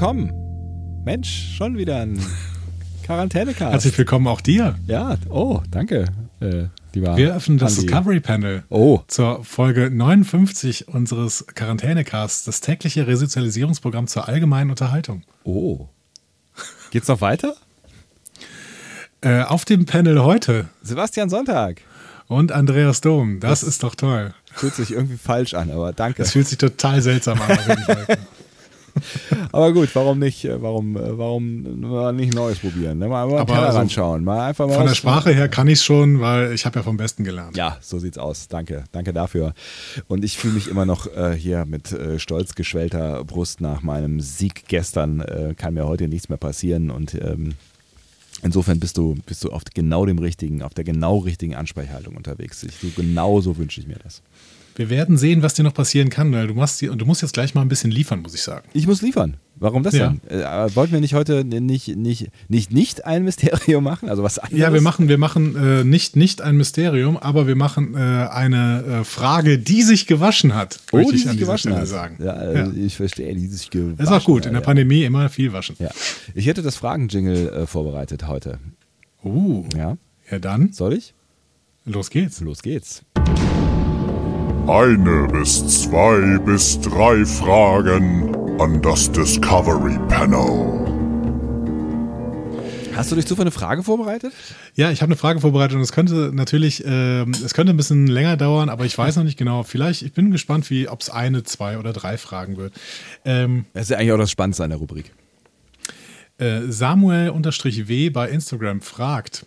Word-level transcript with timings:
Willkommen. 0.00 1.02
Mensch, 1.04 1.56
schon 1.58 1.76
wieder 1.76 2.00
ein 2.00 2.18
Quarantänecast. 3.04 3.70
Herzlich 3.70 3.98
willkommen 3.98 4.28
auch 4.28 4.40
dir. 4.40 4.78
Ja, 4.86 5.18
oh, 5.28 5.60
danke, 5.70 6.06
äh, 6.40 6.68
Wir 6.94 7.36
öffnen 7.36 7.58
das 7.58 7.74
Andi. 7.74 7.86
Discovery 7.86 8.20
Panel 8.20 8.62
Oh, 8.70 9.00
zur 9.08 9.44
Folge 9.44 9.90
59 9.90 10.88
unseres 10.88 11.44
Quarantänecasts, 11.54 12.46
das 12.46 12.62
tägliche 12.62 13.06
Resozialisierungsprogramm 13.06 14.06
zur 14.06 14.26
allgemeinen 14.26 14.70
Unterhaltung. 14.70 15.22
oh. 15.44 15.88
Geht's 16.90 17.08
noch 17.08 17.20
weiter? 17.20 17.54
Äh, 19.22 19.42
auf 19.42 19.66
dem 19.66 19.84
Panel 19.84 20.22
heute 20.22 20.70
Sebastian 20.82 21.28
Sonntag. 21.28 21.82
und 22.26 22.52
Andreas 22.52 23.02
Dom. 23.02 23.38
Das, 23.38 23.62
ist 23.62 23.82
doch 23.82 23.94
toll. 23.94 24.32
Fühlt 24.54 24.74
sich 24.74 24.92
irgendwie 24.92 25.18
falsch 25.18 25.52
an, 25.52 25.70
aber 25.70 25.92
danke. 25.92 26.22
Das 26.22 26.32
fühlt 26.32 26.48
sich 26.48 26.56
total 26.56 27.02
seltsam 27.02 27.38
an. 27.42 27.58
Aber 29.52 29.72
gut, 29.72 29.88
warum 29.94 30.18
nicht, 30.18 30.44
äh, 30.44 30.60
warum, 30.62 30.96
äh, 30.96 31.18
warum 31.18 32.16
nicht 32.16 32.34
Neues 32.34 32.58
probieren? 32.58 32.98
Ne? 32.98 33.08
Mal, 33.08 33.26
mal 33.26 33.40
Aber 33.40 33.58
also 33.58 33.88
schauen. 33.88 34.24
Mal 34.24 34.48
einfach 34.48 34.66
mal 34.66 34.74
Von 34.74 34.86
der 34.86 34.94
Sprache 34.94 35.32
her 35.32 35.48
kann 35.48 35.68
ich 35.68 35.80
es 35.80 35.84
schon, 35.84 36.20
weil 36.20 36.52
ich 36.52 36.66
habe 36.66 36.78
ja 36.78 36.82
vom 36.82 36.96
Besten 36.96 37.24
gelernt. 37.24 37.56
Ja, 37.56 37.76
so 37.80 37.98
sieht's 37.98 38.18
aus. 38.18 38.48
Danke, 38.48 38.84
danke 38.92 39.12
dafür. 39.12 39.54
Und 40.08 40.24
ich 40.24 40.36
fühle 40.36 40.54
mich 40.54 40.68
immer 40.68 40.86
noch 40.86 41.06
äh, 41.06 41.34
hier 41.34 41.64
mit 41.64 41.92
äh, 41.92 42.18
stolz 42.18 42.54
geschwellter 42.54 43.24
Brust 43.24 43.60
nach 43.60 43.82
meinem 43.82 44.20
Sieg 44.20 44.64
gestern. 44.68 45.20
Äh, 45.20 45.54
kann 45.56 45.74
mir 45.74 45.86
heute 45.86 46.08
nichts 46.08 46.28
mehr 46.28 46.38
passieren 46.38 46.90
und 46.90 47.14
ähm, 47.14 47.54
insofern 48.42 48.80
bist 48.80 48.96
du, 48.96 49.16
bist 49.26 49.44
du 49.44 49.50
auf 49.50 49.62
genau 49.74 50.06
dem 50.06 50.18
richtigen, 50.18 50.62
auf 50.62 50.74
der 50.74 50.84
genau 50.84 51.18
richtigen 51.18 51.54
Ansprechhaltung 51.54 52.16
unterwegs. 52.16 52.62
Ich, 52.62 52.76
so 52.76 52.88
genau 52.96 53.40
so 53.40 53.56
wünsche 53.56 53.80
ich 53.80 53.86
mir 53.86 53.98
das. 54.02 54.22
Wir 54.80 54.88
werden 54.88 55.18
sehen, 55.18 55.42
was 55.42 55.52
dir 55.52 55.62
noch 55.62 55.74
passieren 55.74 56.08
kann, 56.08 56.32
du 56.32 56.54
machst 56.54 56.80
du 56.80 57.04
musst 57.04 57.20
jetzt 57.20 57.34
gleich 57.34 57.54
mal 57.54 57.60
ein 57.60 57.68
bisschen 57.68 57.90
liefern, 57.90 58.22
muss 58.22 58.32
ich 58.32 58.40
sagen. 58.40 58.66
Ich 58.72 58.86
muss 58.86 59.02
liefern. 59.02 59.36
Warum 59.56 59.82
das 59.82 59.94
Ja. 59.94 60.14
denn? 60.26 60.40
Äh, 60.40 60.74
wollten 60.74 60.94
wir 60.94 61.00
nicht 61.02 61.12
heute 61.12 61.44
nicht, 61.44 61.94
nicht, 61.98 62.30
nicht, 62.48 62.72
nicht 62.72 63.04
ein 63.04 63.24
Mysterium 63.24 63.84
machen? 63.84 64.08
Also 64.08 64.22
was 64.22 64.38
anderes? 64.38 64.58
Ja, 64.58 64.72
wir 64.72 64.80
machen, 64.80 65.08
wir 65.10 65.18
machen 65.18 65.54
äh, 65.54 65.84
nicht, 65.84 66.16
nicht 66.16 66.40
ein 66.40 66.56
Mysterium, 66.56 67.18
aber 67.18 67.46
wir 67.46 67.56
machen 67.56 67.92
äh, 67.94 67.98
eine 67.98 69.00
äh, 69.00 69.04
Frage, 69.04 69.58
die 69.58 69.82
sich 69.82 70.06
gewaschen 70.06 70.54
hat, 70.54 70.80
oh, 70.92 70.96
möchte 70.96 71.12
die 71.12 71.16
ich 71.16 71.22
sich 71.24 71.30
an 71.30 71.36
dieser 71.36 71.46
gewaschen 71.48 71.72
Stelle 71.72 71.82
hat. 71.82 71.86
sagen. 71.86 72.16
Ja, 72.24 72.40
äh, 72.40 72.70
ich 72.70 72.96
verstehe, 72.96 73.34
die 73.34 73.48
sich 73.48 73.68
gewaschen 73.68 73.98
Das 73.98 74.06
ist 74.08 74.12
auch 74.14 74.24
gut, 74.24 74.46
in 74.46 74.52
der 74.52 74.60
hat, 74.60 74.64
Pandemie 74.64 75.04
immer 75.04 75.28
viel 75.28 75.52
waschen. 75.52 75.76
Ja. 75.78 75.88
ja. 75.88 75.92
Ich 76.34 76.46
hätte 76.46 76.62
das 76.62 76.76
Fragenjingle 76.76 77.50
äh, 77.50 77.66
vorbereitet 77.66 78.26
heute. 78.26 78.58
Uh, 79.22 79.66
Ja, 79.76 79.98
ja 80.30 80.38
dann, 80.38 80.72
soll 80.72 80.94
ich? 80.94 81.12
los 81.84 82.08
geht's. 82.08 82.40
Los 82.40 82.62
geht's. 82.62 83.02
Eine 84.70 85.26
bis 85.26 85.82
zwei 85.82 86.38
bis 86.38 86.80
drei 86.80 87.24
Fragen 87.24 88.32
an 88.60 88.80
das 88.80 89.10
Discovery 89.10 89.98
Panel. 90.06 90.86
Hast 92.94 93.10
du 93.10 93.16
dich 93.16 93.26
zufällig 93.26 93.46
eine 93.46 93.50
Frage 93.50 93.82
vorbereitet? 93.82 94.32
Ja, 94.76 94.92
ich 94.92 95.02
habe 95.02 95.08
eine 95.08 95.16
Frage 95.16 95.40
vorbereitet 95.40 95.74
und 95.74 95.82
es 95.82 95.90
könnte 95.90 96.30
natürlich, 96.32 96.84
ähm, 96.86 97.32
es 97.32 97.52
könnte 97.52 97.72
ein 97.72 97.76
bisschen 97.76 98.06
länger 98.06 98.36
dauern, 98.36 98.68
aber 98.68 98.84
ich 98.84 98.96
weiß 98.96 99.16
noch 99.16 99.24
nicht 99.24 99.36
genau. 99.36 99.64
Vielleicht, 99.64 100.02
ich 100.02 100.12
bin 100.12 100.30
gespannt, 100.30 100.70
wie, 100.70 100.86
ob 100.86 101.00
es 101.00 101.10
eine, 101.10 101.42
zwei 101.42 101.76
oder 101.76 101.92
drei 101.92 102.16
Fragen 102.16 102.56
wird. 102.56 102.72
Ähm, 103.24 103.64
Das 103.72 103.82
ist 103.82 103.90
ja 103.90 103.96
eigentlich 103.96 104.12
auch 104.12 104.18
das 104.18 104.30
Spannendste 104.30 104.62
an 104.62 104.70
der 104.70 104.78
Rubrik. 104.78 105.10
äh, 106.38 106.60
Samuel-W 106.68 108.10
bei 108.10 108.30
Instagram 108.30 108.82
fragt, 108.82 109.46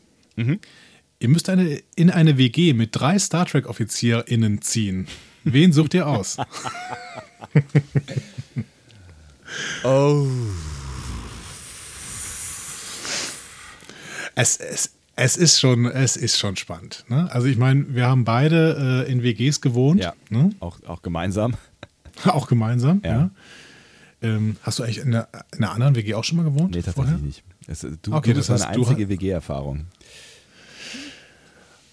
ihr 1.23 1.29
müsst 1.29 1.47
eine, 1.50 1.81
in 1.95 2.11
eine 2.11 2.38
WG 2.38 2.73
mit 2.73 2.89
drei 2.91 3.17
Star 3.17 3.45
Trek-OffizierInnen 3.45 4.61
ziehen. 4.61 5.07
Wen 5.45 5.72
sucht 5.73 5.94
ihr 5.95 6.07
aus? 6.07 6.38
Oh. 9.83 10.25
Es, 14.33 14.57
es, 14.57 14.95
es, 15.16 15.38
ist 15.38 15.59
schon, 15.59 15.85
es 15.85 16.17
ist 16.17 16.39
schon 16.39 16.56
spannend. 16.56 17.06
Ne? 17.07 17.29
Also 17.31 17.45
ich 17.45 17.57
meine, 17.57 17.94
wir 17.94 18.07
haben 18.07 18.23
beide 18.23 19.06
äh, 19.07 19.12
in 19.12 19.22
WGs 19.22 19.62
gewohnt, 19.62 20.01
Ja, 20.01 20.16
ne? 20.29 20.50
auch, 20.59 20.79
auch 20.88 21.03
gemeinsam. 21.03 21.53
auch 22.25 22.47
gemeinsam. 22.47 23.01
Ja. 23.06 23.12
Ja. 23.12 23.29
Ähm, 24.23 24.56
hast 24.63 24.79
du 24.79 24.83
eigentlich 24.83 25.00
in 25.00 25.13
einer, 25.13 25.28
in 25.56 25.63
einer 25.63 25.73
anderen 25.73 25.95
WG 25.95 26.16
auch 26.16 26.23
schon 26.23 26.38
mal 26.38 26.45
gewohnt? 26.45 26.72
Nee, 26.73 26.81
tatsächlich 26.81 27.12
vorher? 27.12 27.17
nicht. 27.19 27.44
Es, 27.67 27.81
du, 27.81 28.12
Okay, 28.12 28.33
du 28.33 28.39
das 28.39 28.50
eine 28.50 28.66
heißt, 28.66 28.75
du 28.75 28.81
einzige 28.88 29.09
WG-Erfahrung. 29.09 29.85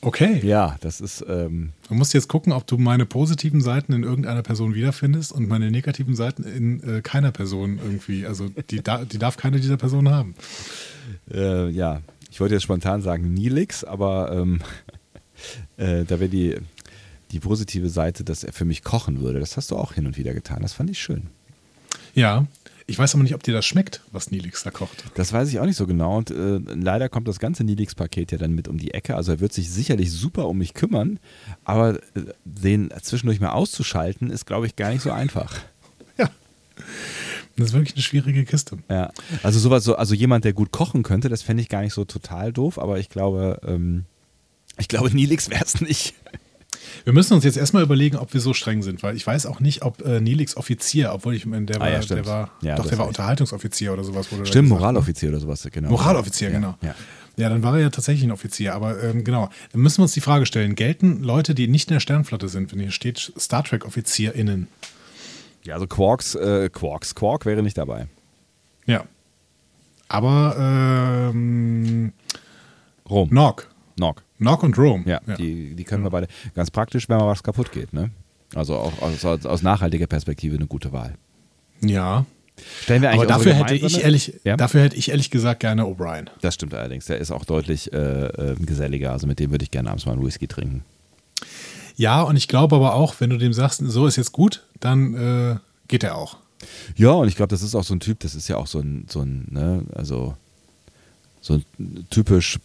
Okay. 0.02 0.40
Ja, 0.44 0.76
das 0.80 1.00
ist, 1.00 1.24
ähm, 1.28 1.72
Du 1.88 1.94
musst 1.94 2.14
jetzt 2.14 2.28
gucken, 2.28 2.52
ob 2.52 2.66
du 2.66 2.78
meine 2.78 3.04
positiven 3.04 3.60
Seiten 3.60 3.92
in 3.92 4.02
irgendeiner 4.02 4.42
Person 4.42 4.74
wiederfindest 4.74 5.32
und 5.32 5.46
meine 5.46 5.70
negativen 5.70 6.14
Seiten 6.14 6.42
in 6.44 6.82
äh, 6.82 7.02
keiner 7.02 7.32
Person 7.32 7.78
irgendwie. 7.82 8.26
Also 8.26 8.48
die, 8.70 8.82
da, 8.82 9.04
die 9.04 9.18
darf 9.18 9.36
keine 9.36 9.60
dieser 9.60 9.76
Personen 9.76 10.08
haben. 10.10 10.34
äh, 11.32 11.68
ja, 11.68 12.00
ich 12.30 12.40
wollte 12.40 12.54
jetzt 12.54 12.62
spontan 12.62 13.02
sagen 13.02 13.34
Nilix, 13.34 13.84
aber 13.84 14.32
ähm, 14.32 14.60
äh, 15.76 16.04
da 16.04 16.18
wäre 16.20 16.30
die, 16.30 16.56
die 17.32 17.40
positive 17.40 17.90
Seite, 17.90 18.24
dass 18.24 18.42
er 18.42 18.52
für 18.54 18.64
mich 18.64 18.82
kochen 18.82 19.20
würde. 19.20 19.40
Das 19.40 19.56
hast 19.58 19.70
du 19.70 19.76
auch 19.76 19.92
hin 19.92 20.06
und 20.06 20.16
wieder 20.16 20.32
getan. 20.32 20.62
Das 20.62 20.72
fand 20.72 20.88
ich 20.88 20.98
schön. 20.98 21.24
Ja. 22.14 22.46
Ich 22.90 22.98
weiß 22.98 23.14
aber 23.14 23.22
nicht, 23.22 23.36
ob 23.36 23.42
dir 23.44 23.54
das 23.54 23.64
schmeckt, 23.66 24.02
was 24.10 24.32
Nilix 24.32 24.64
da 24.64 24.72
kocht. 24.72 25.04
Das 25.14 25.32
weiß 25.32 25.48
ich 25.48 25.60
auch 25.60 25.64
nicht 25.64 25.76
so 25.76 25.86
genau 25.86 26.18
und 26.18 26.32
äh, 26.32 26.58
leider 26.74 27.08
kommt 27.08 27.28
das 27.28 27.38
ganze 27.38 27.62
Nilix-Paket 27.62 28.32
ja 28.32 28.38
dann 28.38 28.52
mit 28.52 28.66
um 28.66 28.78
die 28.78 28.92
Ecke. 28.92 29.14
Also 29.14 29.30
er 29.30 29.38
wird 29.38 29.52
sich 29.52 29.70
sicherlich 29.70 30.10
super 30.10 30.48
um 30.48 30.58
mich 30.58 30.74
kümmern, 30.74 31.20
aber 31.62 32.00
äh, 32.16 32.22
den 32.44 32.92
zwischendurch 33.00 33.38
mal 33.38 33.50
auszuschalten 33.50 34.28
ist, 34.28 34.44
glaube 34.44 34.66
ich, 34.66 34.74
gar 34.74 34.90
nicht 34.90 35.02
so 35.02 35.12
einfach. 35.12 35.56
Ja. 36.18 36.28
Das 37.56 37.68
ist 37.68 37.72
wirklich 37.72 37.94
eine 37.94 38.02
schwierige 38.02 38.44
Kiste. 38.44 38.78
Ja, 38.90 39.12
also 39.44 39.60
sowas, 39.60 39.84
so, 39.84 39.94
also 39.94 40.14
jemand, 40.14 40.44
der 40.44 40.52
gut 40.52 40.72
kochen 40.72 41.02
könnte, 41.04 41.28
das 41.28 41.42
fände 41.42 41.62
ich 41.62 41.68
gar 41.68 41.82
nicht 41.82 41.94
so 41.94 42.04
total 42.04 42.52
doof, 42.52 42.78
aber 42.78 42.98
ich 42.98 43.08
glaube, 43.08 43.60
ähm, 43.64 44.04
ich 44.78 44.88
glaube, 44.88 45.14
Nilix 45.14 45.48
wäre 45.48 45.64
es 45.64 45.80
nicht. 45.80 46.14
Wir 47.04 47.12
müssen 47.12 47.34
uns 47.34 47.44
jetzt 47.44 47.56
erstmal 47.56 47.82
überlegen, 47.82 48.16
ob 48.16 48.32
wir 48.34 48.40
so 48.40 48.52
streng 48.54 48.82
sind, 48.82 49.02
weil 49.02 49.16
ich 49.16 49.26
weiß 49.26 49.46
auch 49.46 49.60
nicht, 49.60 49.82
ob 49.82 50.02
äh, 50.02 50.20
Nilix 50.20 50.56
Offizier, 50.56 51.12
obwohl 51.12 51.34
ich 51.34 51.46
meine, 51.46 51.66
der 51.66 51.76
Ah, 51.76 51.80
war, 51.80 51.90
ja, 51.90 52.00
der 52.00 52.26
war, 52.26 52.50
Ja, 52.62 52.76
doch, 52.76 52.86
der 52.86 52.98
war. 52.98 53.08
Unterhaltungsoffizier 53.08 53.92
oder 53.92 54.04
sowas. 54.04 54.30
Wurde 54.32 54.46
Stimmt? 54.46 54.68
Moraloffizier 54.68 55.30
oder 55.30 55.40
sowas, 55.40 55.66
genau. 55.70 55.90
Moraloffizier, 55.90 56.50
genau. 56.50 56.74
Ja. 56.82 56.94
Ja, 57.36 57.48
dann 57.48 57.62
war 57.62 57.74
er 57.76 57.80
ja 57.82 57.90
tatsächlich 57.90 58.24
ein 58.24 58.32
Offizier. 58.32 58.74
Aber 58.74 59.02
ähm, 59.02 59.24
genau, 59.24 59.48
dann 59.72 59.80
müssen 59.80 59.98
wir 59.98 60.02
uns 60.02 60.12
die 60.12 60.20
Frage 60.20 60.44
stellen: 60.46 60.74
Gelten 60.74 61.22
Leute, 61.22 61.54
die 61.54 61.68
nicht 61.68 61.88
in 61.88 61.94
der 61.94 62.00
Sternflotte 62.00 62.48
sind, 62.48 62.72
wenn 62.72 62.80
hier 62.80 62.90
steht 62.90 63.32
Star 63.38 63.64
Trek-OffizierInnen? 63.64 64.66
ja, 65.64 65.74
also 65.74 65.86
Quarks, 65.86 66.34
äh, 66.34 66.68
Quarks, 66.70 67.14
Quark 67.14 67.46
wäre 67.46 67.62
nicht 67.62 67.78
dabei. 67.78 68.08
Ja. 68.86 69.04
Aber 70.08 70.56
ähm, 71.30 72.12
Rom. 73.08 73.28
Nog. 73.32 73.66
Nog. 73.98 74.22
Nog 74.40 74.62
und 74.64 74.76
Rome. 74.76 75.04
Ja, 75.06 75.20
Die, 75.36 75.74
die 75.74 75.84
können 75.84 76.02
wir 76.02 76.10
beide. 76.10 76.26
Ganz 76.54 76.70
praktisch, 76.70 77.08
wenn 77.08 77.18
mal 77.18 77.26
was 77.28 77.42
kaputt 77.42 77.70
geht, 77.72 77.92
ne? 77.92 78.10
Also 78.54 78.74
auch 78.76 79.00
aus, 79.00 79.24
aus, 79.24 79.46
aus 79.46 79.62
nachhaltiger 79.62 80.06
Perspektive 80.08 80.56
eine 80.56 80.66
gute 80.66 80.92
Wahl. 80.92 81.14
ja. 81.80 82.24
Stellen 82.82 83.00
wir 83.00 83.08
eigentlich 83.08 83.20
Aber 83.22 83.38
dafür 83.38 83.54
hätte, 83.54 83.74
ich 83.74 84.02
ehrlich, 84.04 84.34
Ja? 84.44 84.54
dafür 84.54 84.82
hätte 84.82 84.94
ich 84.96 85.08
ehrlich 85.08 85.30
gesagt 85.30 85.60
gerne 85.60 85.84
O'Brien. 85.84 86.26
Das 86.42 86.56
stimmt 86.56 86.74
allerdings. 86.74 87.06
Der 87.06 87.16
ist 87.16 87.30
auch 87.30 87.46
deutlich 87.46 87.90
äh, 87.94 87.96
äh, 88.26 88.54
geselliger. 88.56 89.12
Also 89.12 89.26
mit 89.26 89.38
dem 89.38 89.50
würde 89.50 89.62
ich 89.62 89.70
gerne 89.70 89.88
abends 89.88 90.04
mal 90.04 90.12
einen 90.12 90.26
Whisky 90.26 90.46
trinken. 90.46 90.84
Ja, 91.96 92.20
und 92.20 92.36
ich 92.36 92.48
glaube 92.48 92.76
aber 92.76 92.96
auch, 92.96 93.14
wenn 93.18 93.30
du 93.30 93.38
dem 93.38 93.54
sagst, 93.54 93.80
so 93.86 94.06
ist 94.06 94.16
jetzt 94.16 94.32
gut, 94.32 94.66
dann 94.78 95.14
äh, 95.14 95.56
geht 95.88 96.02
er 96.04 96.16
auch. 96.16 96.36
Ja, 96.96 97.12
und 97.12 97.28
ich 97.28 97.36
glaube, 97.36 97.48
das 97.48 97.62
ist 97.62 97.74
auch 97.74 97.84
so 97.84 97.94
ein 97.94 98.00
Typ, 98.00 98.20
das 98.20 98.34
ist 98.34 98.46
ja 98.48 98.58
auch 98.58 98.66
so 98.66 98.80
ein, 98.80 99.06
so 99.08 99.22
ein, 99.22 99.46
ne, 99.50 99.82
also 99.94 100.36
so 101.40 101.54
ein 101.54 102.06
typisch 102.10 102.58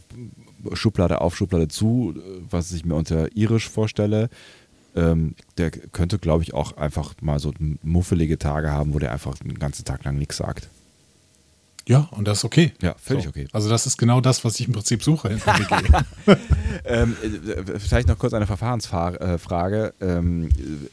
Schublade 0.74 1.22
auf, 1.22 1.36
Schublade 1.36 1.68
zu, 1.68 2.16
was 2.50 2.72
ich 2.72 2.86
mir 2.86 2.96
unter 2.96 3.36
irisch 3.36 3.70
vorstelle. 3.70 4.30
Ähm, 4.96 5.36
der 5.58 5.72
könnte, 5.72 6.20
glaube 6.20 6.44
ich, 6.44 6.54
auch 6.54 6.78
einfach 6.78 7.16
mal 7.22 7.40
so 7.40 7.54
muffelige 7.84 8.40
Tage 8.40 8.72
haben, 8.72 8.94
wo 8.94 9.00
der 9.00 9.12
einfach 9.12 9.36
den 9.36 9.60
ganzen 9.60 9.84
Tag 9.84 10.06
lang 10.06 10.18
nichts 10.18 10.38
sagt. 10.38 10.70
Ja, 11.88 12.08
und 12.12 12.28
das 12.28 12.40
ist 12.40 12.46
okay. 12.46 12.74
Ja, 12.82 12.96
völlig 12.98 13.28
okay. 13.28 13.48
Also 13.52 13.70
das 13.70 13.86
ist 13.86 13.98
genau 13.98 14.20
das, 14.20 14.44
was 14.44 14.60
ich 14.60 14.68
im 14.68 14.74
Prinzip 14.74 15.04
suche. 15.04 15.38
Ähm, 16.88 17.16
äh, 17.24 17.80
vielleicht 17.80 18.08
noch 18.08 18.20
kurz 18.20 18.34
eine 18.34 18.46
Verfahrensfrage. 18.46 19.94
Ähm, 20.02 20.50
Entschuldigung, 20.50 20.90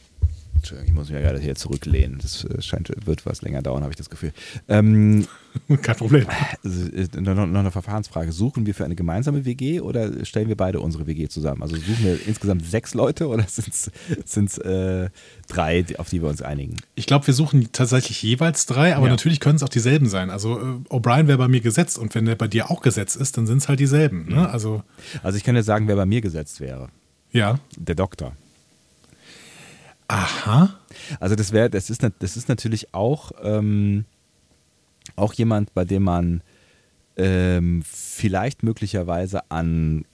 ich 0.85 0.93
muss 0.93 1.09
mich 1.09 1.15
ja 1.19 1.21
gerade 1.21 1.41
hier 1.41 1.55
zurücklehnen. 1.55 2.19
Das 2.23 2.45
äh, 2.45 2.63
scheint, 2.63 2.93
wird 3.07 3.27
was 3.27 3.43
länger 3.43 3.63
dauern, 3.63 3.83
habe 3.83 3.93
ich 3.93 3.97
das 3.97 4.11
Gefühl. 4.11 4.33
Ähm, 4.69 5.27
Kein 5.83 5.97
Problem. 5.97 6.27
also, 6.65 6.87
äh, 6.93 7.09
noch, 7.21 7.35
noch 7.47 7.61
eine 7.61 7.71
Verfahrensfrage. 7.71 8.33
Suchen 8.33 8.65
wir 8.67 8.75
für 8.75 8.85
eine 8.85 8.95
gemeinsame 8.95 9.45
WG 9.45 9.81
oder 9.81 10.25
stellen 10.25 10.49
wir 10.49 10.57
beide 10.57 10.81
unsere 10.81 11.07
WG 11.07 11.29
zusammen? 11.29 11.63
Also 11.63 11.77
suchen 11.77 12.05
wir 12.05 12.27
insgesamt 12.27 12.65
sechs 12.65 12.95
Leute 12.95 13.27
oder 13.29 13.45
sind 13.49 14.49
es 14.49 14.59
äh, 14.59 15.11
drei, 15.49 15.85
auf 15.99 16.09
die 16.11 16.23
wir 16.23 16.29
uns 16.29 16.43
einigen? 16.43 16.77
Ich 16.95 17.07
glaube, 17.07 17.27
wir 17.27 17.35
suchen 17.35 17.69
tatsächlich 17.73 18.23
jeweils 18.23 18.67
drei, 18.67 18.95
aber 18.97 19.07
Ja. 19.07 19.13
natürlich 19.13 19.41
können 19.41 19.57
es 19.57 19.63
auch 19.63 19.69
dieselben 19.69 20.09
sein. 20.09 20.31
Also 20.31 20.59
äh, 20.61 20.65
O'Brien 20.95 21.27
wäre 21.27 21.39
bei 21.39 21.49
mir 21.49 21.61
gesetzt 21.61 21.99
und 21.99 22.15
wenn 22.15 22.25
der 22.25 22.37
bei 22.37 22.49
dir 22.49 22.71
auch 22.71 22.81
gesetzt 22.83 23.17
ist, 23.17 23.37
dann 23.37 23.47
sind 23.47 23.59
es 23.59 23.69
halt 23.69 23.81
dieselben. 23.81 24.27
Ne? 24.29 24.49
Also 24.49 24.83
Also 25.23 25.37
ich 25.37 25.45
kann 25.45 25.57
jetzt 25.57 25.67
sagen, 25.67 25.89
wer 25.89 25.97
bei 25.97 26.07
mir 26.07 26.21
gesetzt 26.21 26.61
wäre. 26.61 26.89
ja. 27.33 27.59
Der 27.77 27.95
Doktor. 27.95 28.37
Aha. 30.13 30.79
Also 31.21 31.37
das 31.37 31.53
wäre, 31.53 31.71
das 31.71 31.89
ist, 31.89 32.07
das 32.19 32.37
ist 32.37 32.49
natürlich 32.49 32.93
auch, 32.93 33.33
ähm, 33.43 34.05
auch 35.17 35.33
jemand, 35.33 35.73
bei 35.73 35.85
dem 35.85 36.03
man 36.03 36.43
ähm, 37.17 37.83
vielleicht 37.87 38.63
möglicherweise 38.63 39.51
an 39.51 40.05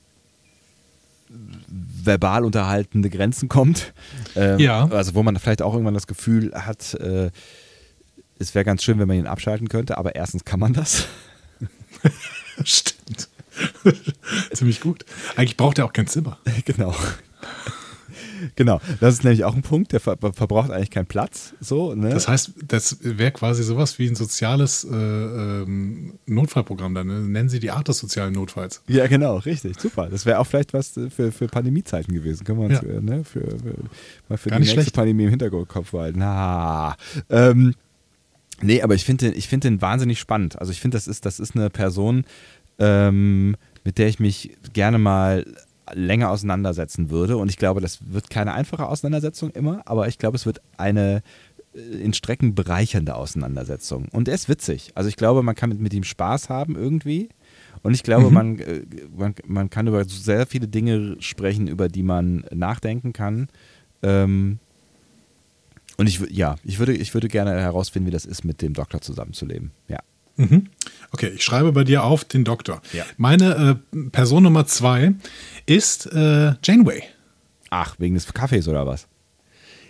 verbal 1.29 2.45
unterhaltende 2.45 3.11
Grenzen 3.11 3.49
kommt. 3.49 3.93
Ähm, 4.35 4.59
Ja. 4.59 4.87
Also 4.89 5.15
wo 5.15 5.23
man 5.23 5.37
vielleicht 5.37 5.63
auch 5.63 5.73
irgendwann 5.73 5.95
das 5.95 6.07
Gefühl 6.07 6.53
hat, 6.55 6.95
äh, 6.95 7.31
es 8.39 8.55
wäre 8.55 8.65
ganz 8.65 8.85
schön, 8.85 8.99
wenn 8.99 9.09
man 9.09 9.17
ihn 9.17 9.27
abschalten 9.27 9.69
könnte, 9.69 9.99
aber 9.99 10.15
erstens 10.15 10.45
kann 10.45 10.61
man 10.61 10.73
das. 10.73 11.07
Stimmt. 12.65 13.29
Ziemlich 14.53 14.81
gut. 14.81 15.05
Eigentlich 15.37 15.57
braucht 15.57 15.79
er 15.79 15.85
auch 15.85 15.93
kein 15.93 16.07
Zimmer. 16.07 16.39
genau. 16.65 16.95
Genau, 18.57 18.81
das 19.01 19.15
ist 19.15 19.25
nämlich 19.25 19.45
auch 19.45 19.55
ein 19.55 19.63
Punkt, 19.63 19.93
der 19.93 20.01
ver 20.01 20.17
verbraucht 20.19 20.71
eigentlich 20.71 20.91
keinen 20.91 21.07
Platz. 21.07 21.55
So, 21.61 21.95
ne? 21.95 22.11
Das 22.11 22.29
heißt, 22.29 22.53
das 22.67 22.99
wäre 23.03 23.33
quasi 23.33 23.63
sowas 23.63 23.99
wie 23.99 24.09
ein 24.09 24.15
soziales 24.15 24.85
äh, 24.85 24.95
ähm, 24.95 26.15
Notfallprogramm. 26.27 26.95
Dann 26.95 27.07
ne? 27.07 27.21
nennen 27.21 27.49
sie 27.49 27.61
die 27.61 27.71
Art 27.71 27.89
des 27.89 27.99
sozialen 27.99 28.35
Notfalls. 28.35 28.83
Ja, 28.87 29.07
genau, 29.07 29.37
richtig, 29.39 29.81
super. 29.81 30.09
Das 30.09 30.27
wäre 30.27 30.39
auch 30.39 30.47
vielleicht 30.47 30.73
was 30.73 30.97
äh, 30.97 31.11
für, 31.11 31.33
für 31.33 31.47
Pandemiezeiten 31.49 32.13
gewesen. 32.15 32.45
Können 32.45 32.59
wir 32.61 32.67
uns 32.67 32.83
Ja. 32.83 32.89
äh, 32.89 33.01
ne, 33.01 33.25
für, 33.25 33.41
für, 33.41 33.75
mal 34.29 34.37
für 34.39 34.51
Gar 34.51 34.59
die 34.59 34.65
nächste 34.65 34.81
schlecht. 34.83 34.95
Pandemie 34.95 35.25
im 35.25 35.31
Hinterkopf 35.31 35.91
behalten. 35.91 36.19
Na, 36.19 36.97
ähm, 37.31 37.75
nee, 38.61 38.83
aber 38.83 38.95
ich 38.95 39.05
finde 39.05 39.27
den, 39.31 39.39
ich 39.39 39.49
find 39.49 39.65
den 39.65 39.81
wahnsinnig 39.83 40.19
spannend. 40.19 40.59
Also 40.59 40.73
ich 40.73 40.81
finde, 40.81 40.97
das 40.97 41.07
ist, 41.09 41.27
das 41.27 41.41
ist 41.41 41.57
eine 41.57 41.71
Person, 41.71 42.25
ähm, 42.79 43.57
mit 43.85 43.99
der 43.99 44.09
ich 44.09 44.21
mich 44.21 44.57
gerne 44.73 44.99
mal 44.99 45.45
länger 45.95 46.31
auseinandersetzen 46.31 47.11
würde. 47.11 47.37
Und 47.37 47.49
ich 47.49 47.57
glaube, 47.57 47.81
das 47.81 48.13
wird 48.13 48.31
keine 48.31 48.53
einfache 48.53 48.87
Auseinandersetzung 48.87 49.51
immer, 49.51 49.83
aber 49.87 50.09
ich 50.09 50.19
glaube, 50.19 50.37
es 50.37 50.47
wird 50.47 50.61
eine 50.77 51.23
äh, 51.75 51.81
in 51.81 52.13
Strecken 52.13 52.55
bereichernde 52.55 53.15
Auseinandersetzung. 53.15 54.09
Und 54.11 54.29
er 54.29 54.35
ist 54.35 54.49
witzig. 54.49 54.93
Also 54.95 55.09
ich 55.09 55.17
glaube, 55.17 55.43
man 55.43 55.55
kann 55.55 55.71
mit, 55.71 55.81
mit 55.81 55.95
ihm 55.95 56.05
Spaß 56.05 56.49
haben 56.49 56.77
irgendwie. 56.77 57.29
Und 57.83 57.95
ich 57.95 58.03
glaube, 58.03 58.31
man, 58.31 58.59
äh, 58.59 58.83
man, 59.17 59.35
man 59.47 59.71
kann 59.71 59.87
über 59.87 60.05
sehr 60.05 60.47
viele 60.47 60.69
Dinge 60.69 61.17
sprechen, 61.21 61.69
über 61.69 61.89
die 61.89 62.03
man 62.03 62.45
nachdenken 62.53 63.13
kann. 63.13 63.49
Ähm, 64.03 64.59
und 65.97 66.07
ich, 66.07 66.21
ja, 66.31 66.57
ich 66.65 66.79
würde, 66.79 66.95
ich 66.95 67.13
würde 67.15 67.29
gerne 67.29 67.61
herausfinden, 67.61 68.07
wie 68.07 68.13
das 68.13 68.25
ist, 68.25 68.45
mit 68.45 68.63
dem 68.63 68.73
Doktor 68.73 69.01
zusammenzuleben. 69.01 69.73
Ja. 69.89 69.99
Mhm. 70.39 70.69
Okay, 71.11 71.29
ich 71.35 71.45
schreibe 71.45 71.73
bei 71.73 71.85
dir 71.85 72.05
auf 72.05 72.25
den 72.25 72.45
Doktor. 72.45 72.81
Ja. 72.93 73.05
Meine 73.17 73.79
äh, 73.95 73.97
Person 74.11 74.43
Nummer 74.45 74.67
zwei 74.67 75.13
ist 75.67 76.07
äh, 76.07 76.55
Janeway. 76.65 77.03
Ach, 77.71 77.97
wegen 77.99 78.15
des 78.15 78.33
Kaffees 78.33 78.67
oder 78.69 78.87
was? 78.87 79.07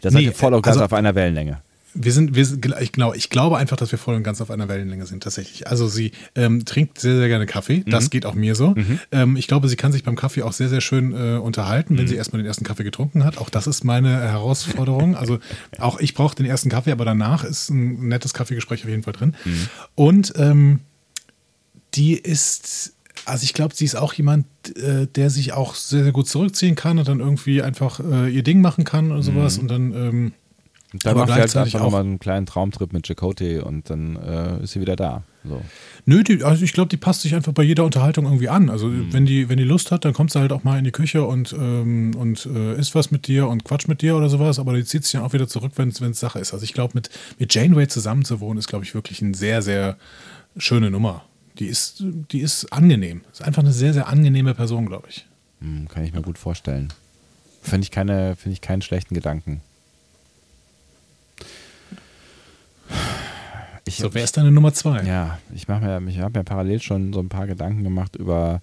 Das 0.00 0.12
Nee, 0.12 0.20
seid 0.20 0.26
ihr 0.26 0.32
voll 0.34 0.54
und 0.54 0.62
ganz 0.62 0.76
also- 0.76 0.84
auf 0.86 0.92
einer 0.92 1.14
Wellenlänge. 1.14 1.62
Wir 2.00 2.12
sind, 2.12 2.34
wir 2.34 2.46
sind, 2.46 2.64
ich 2.80 2.92
glaube, 2.92 3.16
ich 3.16 3.28
glaube 3.28 3.58
einfach, 3.58 3.76
dass 3.76 3.90
wir 3.90 3.98
voll 3.98 4.14
und 4.14 4.22
ganz 4.22 4.40
auf 4.40 4.50
einer 4.50 4.68
Wellenlänge 4.68 5.04
sind, 5.06 5.22
tatsächlich. 5.24 5.66
Also 5.66 5.88
sie 5.88 6.12
ähm, 6.34 6.64
trinkt 6.64 7.00
sehr, 7.00 7.16
sehr 7.16 7.28
gerne 7.28 7.46
Kaffee. 7.46 7.82
Mhm. 7.84 7.90
Das 7.90 8.10
geht 8.10 8.24
auch 8.24 8.34
mir 8.34 8.54
so. 8.54 8.74
Ähm, 9.10 9.36
ich 9.36 9.48
glaube, 9.48 9.68
sie 9.68 9.76
kann 9.76 9.90
sich 9.92 10.04
beim 10.04 10.14
Kaffee 10.16 10.42
auch 10.42 10.52
sehr, 10.52 10.68
sehr 10.68 10.80
schön 10.80 11.12
äh, 11.12 11.38
unterhalten, 11.38 11.94
Mhm. 11.94 11.98
wenn 11.98 12.06
sie 12.08 12.14
erstmal 12.14 12.40
den 12.42 12.46
ersten 12.46 12.64
Kaffee 12.64 12.84
getrunken 12.84 13.24
hat. 13.24 13.38
Auch 13.38 13.50
das 13.50 13.66
ist 13.66 13.84
meine 13.84 14.10
Herausforderung. 14.20 15.16
Also 15.16 15.38
auch 15.78 15.98
ich 16.00 16.14
brauche 16.14 16.36
den 16.36 16.46
ersten 16.46 16.68
Kaffee, 16.70 16.92
aber 16.92 17.04
danach 17.04 17.42
ist 17.44 17.70
ein 17.70 18.08
nettes 18.08 18.32
Kaffeegespräch 18.34 18.84
auf 18.84 18.88
jeden 18.90 19.02
Fall 19.02 19.12
drin. 19.14 19.34
Mhm. 19.44 19.68
Und 19.94 20.32
ähm, 20.36 20.80
die 21.94 22.14
ist, 22.14 22.92
also 23.24 23.44
ich 23.44 23.54
glaube, 23.54 23.74
sie 23.74 23.84
ist 23.84 23.96
auch 23.96 24.12
jemand, 24.12 24.46
äh, 24.76 25.06
der 25.06 25.30
sich 25.30 25.52
auch 25.52 25.74
sehr, 25.74 26.02
sehr 26.04 26.12
gut 26.12 26.28
zurückziehen 26.28 26.74
kann 26.76 26.98
und 26.98 27.08
dann 27.08 27.20
irgendwie 27.20 27.62
einfach 27.62 28.00
äh, 28.00 28.28
ihr 28.28 28.42
Ding 28.42 28.60
machen 28.60 28.84
kann 28.84 29.10
oder 29.10 29.22
sowas. 29.22 29.56
Mhm. 29.56 29.62
Und 29.62 29.68
dann 29.68 29.92
ähm, 29.94 30.32
Und 30.92 31.04
dann 31.04 31.10
aber 31.10 31.20
macht 31.26 31.28
sie 31.34 31.40
halt 31.40 31.56
einfach 31.56 31.80
auch- 31.80 31.84
nochmal 31.84 32.00
einen 32.00 32.18
kleinen 32.18 32.46
Traumtrip 32.46 32.92
mit 32.94 33.06
Chakotay 33.06 33.58
und 33.60 33.90
dann 33.90 34.16
äh, 34.16 34.62
ist 34.62 34.72
sie 34.72 34.80
wieder 34.80 34.96
da. 34.96 35.22
So. 35.44 35.60
Nö, 36.06 36.22
die, 36.24 36.42
also 36.42 36.64
ich 36.64 36.72
glaube, 36.72 36.88
die 36.88 36.96
passt 36.96 37.20
sich 37.22 37.34
einfach 37.34 37.52
bei 37.52 37.62
jeder 37.62 37.84
Unterhaltung 37.84 38.24
irgendwie 38.24 38.48
an. 38.48 38.70
Also 38.70 38.86
Mhm. 38.86 39.12
wenn 39.12 39.26
die, 39.26 39.50
wenn 39.50 39.58
die 39.58 39.64
Lust 39.64 39.90
hat, 39.90 40.06
dann 40.06 40.14
kommt 40.14 40.30
sie 40.30 40.38
halt 40.40 40.50
auch 40.50 40.64
mal 40.64 40.78
in 40.78 40.84
die 40.84 40.90
Küche 40.90 41.24
und, 41.24 41.52
ähm, 41.52 42.12
und 42.16 42.46
äh, 42.46 42.74
isst 42.78 42.94
was 42.94 43.10
mit 43.10 43.26
dir 43.26 43.48
und 43.48 43.64
quatscht 43.64 43.86
mit 43.88 44.00
dir 44.00 44.16
oder 44.16 44.30
sowas, 44.30 44.58
aber 44.58 44.74
die 44.74 44.84
zieht 44.84 45.04
sich 45.04 45.12
dann 45.12 45.22
auch 45.22 45.34
wieder 45.34 45.46
zurück, 45.46 45.72
wenn 45.76 45.88
es 45.90 46.20
Sache 46.20 46.38
ist. 46.38 46.54
Also 46.54 46.64
ich 46.64 46.72
glaube, 46.72 46.92
mit, 46.94 47.10
mit 47.38 47.52
Janeway 47.54 47.86
zusammenzuwohnen, 47.88 48.58
ist, 48.58 48.68
glaube 48.68 48.84
ich, 48.86 48.94
wirklich 48.94 49.22
eine 49.22 49.34
sehr, 49.34 49.60
sehr 49.60 49.98
schöne 50.56 50.90
Nummer. 50.90 51.24
Die 51.58 51.66
ist, 51.66 52.02
die 52.32 52.40
ist 52.40 52.72
angenehm. 52.72 53.20
Ist 53.32 53.42
einfach 53.42 53.62
eine 53.62 53.72
sehr, 53.72 53.92
sehr 53.92 54.08
angenehme 54.08 54.54
Person, 54.54 54.86
glaube 54.86 55.08
ich. 55.10 55.26
Hm, 55.60 55.86
kann 55.88 56.04
ich 56.04 56.14
mir 56.14 56.22
gut 56.22 56.38
vorstellen. 56.38 56.88
Finde 57.62 57.84
ich, 57.84 57.90
keine, 57.90 58.36
finde 58.36 58.54
ich 58.54 58.60
keinen 58.62 58.80
schlechten 58.80 59.14
Gedanken. 59.14 59.60
Ich, 63.98 64.02
So, 64.04 64.14
wer 64.14 64.22
ist 64.22 64.36
deine 64.36 64.52
Nummer 64.52 64.72
zwei? 64.72 65.02
Ja, 65.02 65.38
ich 65.52 65.66
mache 65.66 65.80
mir, 66.00 66.08
ich 66.10 66.20
habe 66.20 66.38
mir 66.38 66.44
parallel 66.44 66.80
schon 66.80 67.12
so 67.12 67.18
ein 67.18 67.28
paar 67.28 67.48
Gedanken 67.48 67.82
gemacht 67.82 68.14
über, 68.14 68.60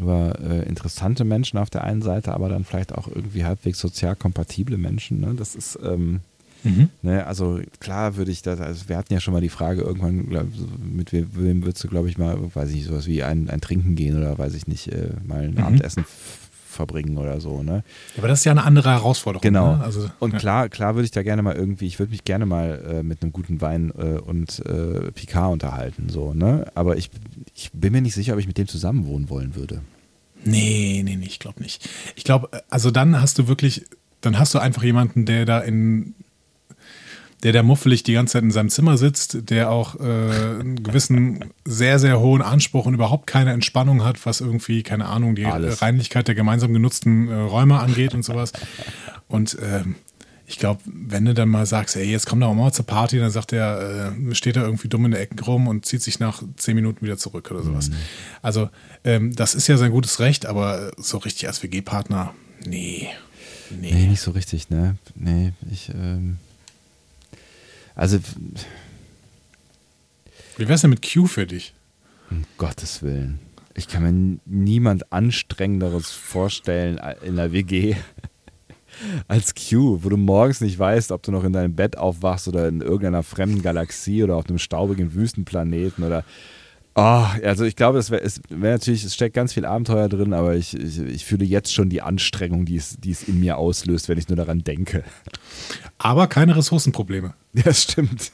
über 0.00 0.38
äh, 0.40 0.66
interessante 0.66 1.24
Menschen 1.24 1.58
auf 1.58 1.68
der 1.68 1.84
einen 1.84 2.00
Seite, 2.00 2.32
aber 2.32 2.48
dann 2.48 2.64
vielleicht 2.64 2.94
auch 2.94 3.06
irgendwie 3.06 3.44
halbwegs 3.44 3.78
sozial 3.78 4.16
kompatible 4.16 4.78
Menschen. 4.78 5.20
Ne? 5.20 5.34
Das 5.36 5.54
ist, 5.54 5.78
ähm, 5.84 6.20
Mhm. 6.66 6.88
ne, 7.02 7.26
also 7.26 7.60
klar 7.78 8.16
würde 8.16 8.30
ich 8.32 8.40
das, 8.40 8.58
also 8.58 8.88
wir 8.88 8.96
hatten 8.96 9.12
ja 9.12 9.20
schon 9.20 9.34
mal 9.34 9.42
die 9.42 9.50
Frage 9.50 9.82
irgendwann, 9.82 10.30
glaub, 10.30 10.46
mit 10.82 11.12
wem, 11.12 11.62
würdest 11.62 11.84
du, 11.84 11.88
glaube 11.88 12.08
ich, 12.08 12.16
mal, 12.16 12.38
weiß 12.54 12.70
ich 12.70 12.76
nicht, 12.76 12.86
sowas 12.86 13.06
wie 13.06 13.22
ein, 13.22 13.50
ein 13.50 13.60
Trinken 13.60 13.96
gehen 13.96 14.16
oder 14.16 14.38
weiß 14.38 14.54
ich 14.54 14.66
nicht, 14.66 14.88
äh, 14.88 15.10
mal 15.26 15.42
ein 15.42 15.50
Mhm. 15.56 15.58
Abendessen 15.58 16.06
verbringen 16.74 17.16
oder 17.16 17.40
so, 17.40 17.62
ne? 17.62 17.84
Aber 18.18 18.28
das 18.28 18.40
ist 18.40 18.44
ja 18.44 18.52
eine 18.52 18.64
andere 18.64 18.90
Herausforderung. 18.90 19.42
Genau. 19.42 19.76
Ne? 19.76 19.84
Also, 19.84 20.10
und 20.18 20.32
ja. 20.32 20.38
klar, 20.38 20.68
klar 20.68 20.94
würde 20.94 21.04
ich 21.04 21.10
da 21.10 21.22
gerne 21.22 21.42
mal 21.42 21.54
irgendwie, 21.54 21.86
ich 21.86 21.98
würde 21.98 22.10
mich 22.10 22.24
gerne 22.24 22.46
mal 22.46 22.82
äh, 22.86 23.02
mit 23.02 23.22
einem 23.22 23.32
guten 23.32 23.60
Wein 23.60 23.92
äh, 23.96 24.18
und 24.18 24.60
äh, 24.66 25.10
Picard 25.12 25.52
unterhalten, 25.52 26.08
so, 26.08 26.34
ne? 26.34 26.66
Aber 26.74 26.96
ich, 26.96 27.10
ich 27.54 27.70
bin 27.72 27.92
mir 27.92 28.02
nicht 28.02 28.14
sicher, 28.14 28.34
ob 28.34 28.38
ich 28.38 28.46
mit 28.46 28.58
dem 28.58 28.68
zusammenwohnen 28.68 29.30
wollen 29.30 29.54
würde. 29.54 29.80
Nee, 30.44 31.02
nee, 31.04 31.16
nee, 31.16 31.26
ich 31.26 31.38
glaube 31.38 31.62
nicht. 31.62 31.88
Ich 32.16 32.24
glaube, 32.24 32.50
also 32.68 32.90
dann 32.90 33.20
hast 33.20 33.38
du 33.38 33.48
wirklich, 33.48 33.86
dann 34.20 34.38
hast 34.38 34.54
du 34.54 34.58
einfach 34.58 34.82
jemanden, 34.82 35.24
der 35.24 35.46
da 35.46 35.60
in, 35.60 36.14
der 37.44 37.52
da 37.52 37.62
muffelig 37.62 38.02
die 38.02 38.14
ganze 38.14 38.32
Zeit 38.32 38.42
in 38.42 38.50
seinem 38.50 38.70
Zimmer 38.70 38.96
sitzt, 38.98 39.50
der 39.50 39.70
auch 39.70 40.00
äh, 40.00 40.02
einen 40.02 40.82
gewissen 40.82 41.44
sehr, 41.64 41.98
sehr 41.98 42.18
hohen 42.18 42.42
Anspruch 42.42 42.86
und 42.86 42.94
überhaupt 42.94 43.26
keine 43.26 43.52
Entspannung 43.52 44.02
hat, 44.02 44.24
was 44.26 44.40
irgendwie, 44.40 44.82
keine 44.82 45.06
Ahnung, 45.06 45.34
die 45.34 45.44
Alles. 45.44 45.82
Reinlichkeit 45.82 46.26
der 46.26 46.34
gemeinsam 46.34 46.72
genutzten 46.72 47.28
äh, 47.28 47.34
Räume 47.34 47.78
angeht 47.78 48.14
und 48.14 48.24
sowas. 48.24 48.52
Und 49.28 49.56
ähm, 49.62 49.94
ich 50.46 50.58
glaube, 50.58 50.80
wenn 50.86 51.24
du 51.24 51.34
dann 51.34 51.48
mal 51.48 51.64
sagst, 51.66 51.96
ey, 51.96 52.04
jetzt 52.10 52.26
komm 52.26 52.40
doch 52.40 52.52
mal 52.54 52.72
zur 52.72 52.86
Party, 52.86 53.18
dann 53.18 53.30
sagt 53.30 53.52
er, 53.52 54.12
äh, 54.30 54.34
steht 54.34 54.56
da 54.56 54.62
irgendwie 54.62 54.88
dumm 54.88 55.04
in 55.04 55.10
der 55.12 55.20
Ecke 55.20 55.42
rum 55.44 55.68
und 55.68 55.86
zieht 55.86 56.02
sich 56.02 56.20
nach 56.20 56.42
zehn 56.56 56.74
Minuten 56.74 57.04
wieder 57.04 57.16
zurück 57.18 57.50
oder 57.50 57.62
sowas. 57.62 57.90
Also, 58.42 58.68
ähm, 59.04 59.34
das 59.34 59.54
ist 59.54 59.68
ja 59.68 59.76
sein 59.76 59.90
gutes 59.90 60.18
Recht, 60.20 60.46
aber 60.46 60.92
so 60.96 61.18
richtig 61.18 61.46
als 61.48 61.62
WG-Partner, 61.62 62.34
nee. 62.66 63.08
Nee, 63.70 63.92
Nee. 63.92 64.06
nicht 64.06 64.20
so 64.20 64.30
richtig, 64.32 64.68
ne? 64.70 64.96
Nee, 65.14 65.52
ich, 65.70 65.88
ähm, 65.90 66.36
also, 67.94 68.18
Wie 70.56 70.68
wär's 70.68 70.82
denn 70.82 70.90
mit 70.90 71.02
Q 71.02 71.26
für 71.26 71.46
dich? 71.46 71.74
um 72.30 72.44
Gottes 72.58 73.02
Willen. 73.02 73.38
Ich 73.74 73.88
kann 73.88 74.02
mir 74.02 74.38
niemand 74.46 75.12
Anstrengenderes 75.12 76.10
vorstellen 76.10 77.00
in 77.24 77.36
der 77.36 77.52
WG 77.52 77.96
als 79.28 79.54
Q, 79.54 79.98
wo 80.02 80.08
du 80.08 80.16
morgens 80.16 80.60
nicht 80.60 80.78
weißt, 80.78 81.10
ob 81.12 81.22
du 81.22 81.32
noch 81.32 81.44
in 81.44 81.52
deinem 81.52 81.74
Bett 81.74 81.98
aufwachst 81.98 82.48
oder 82.48 82.68
in 82.68 82.80
irgendeiner 82.80 83.22
fremden 83.22 83.62
Galaxie 83.62 84.22
oder 84.22 84.36
auf 84.36 84.48
einem 84.48 84.58
staubigen 84.58 85.14
Wüstenplaneten 85.14 86.04
oder. 86.04 86.24
Oh, 86.96 87.26
also 87.42 87.64
ich 87.64 87.74
glaube, 87.74 87.98
es 87.98 88.12
wäre 88.12 88.22
wär 88.50 88.72
natürlich, 88.74 89.02
es 89.02 89.14
steckt 89.14 89.34
ganz 89.34 89.52
viel 89.52 89.64
Abenteuer 89.64 90.08
drin, 90.08 90.32
aber 90.32 90.54
ich, 90.54 90.74
ich, 90.78 91.00
ich 91.00 91.24
fühle 91.24 91.44
jetzt 91.44 91.74
schon 91.74 91.88
die 91.88 92.02
Anstrengung, 92.02 92.64
die 92.66 92.76
es, 92.76 92.96
die 93.00 93.10
es 93.10 93.24
in 93.24 93.40
mir 93.40 93.58
auslöst, 93.58 94.08
wenn 94.08 94.18
ich 94.18 94.28
nur 94.28 94.36
daran 94.36 94.62
denke. 94.62 95.02
Aber 96.04 96.26
keine 96.26 96.54
Ressourcenprobleme. 96.54 97.32
Ja, 97.54 97.62
das 97.62 97.84
stimmt. 97.84 98.32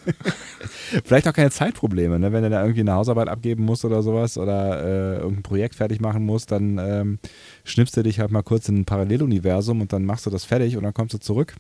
Vielleicht 1.05 1.29
auch 1.29 1.35
keine 1.35 1.51
Zeitprobleme, 1.51 2.19
ne? 2.19 2.33
wenn 2.33 2.43
du 2.43 2.49
da 2.49 2.63
irgendwie 2.63 2.81
eine 2.81 2.95
Hausarbeit 2.95 3.29
abgeben 3.29 3.67
musst 3.67 3.85
oder 3.85 4.03
sowas 4.03 4.39
oder 4.39 4.83
äh, 4.83 5.17
irgendein 5.19 5.43
Projekt 5.43 5.75
fertig 5.75 6.01
machen 6.01 6.25
musst, 6.25 6.51
dann 6.51 6.79
ähm, 6.79 7.19
schnippst 7.65 7.95
du 7.99 8.03
dich 8.03 8.19
halt 8.19 8.31
mal 8.31 8.43
kurz 8.43 8.71
in 8.71 8.79
ein 8.79 8.85
Paralleluniversum 8.87 9.83
und 9.83 9.93
dann 9.93 10.07
machst 10.07 10.25
du 10.25 10.31
das 10.31 10.47
fertig 10.47 10.79
und 10.79 10.85
dann 10.85 10.95
kommst 10.95 11.13
du 11.13 11.19
zurück. 11.19 11.55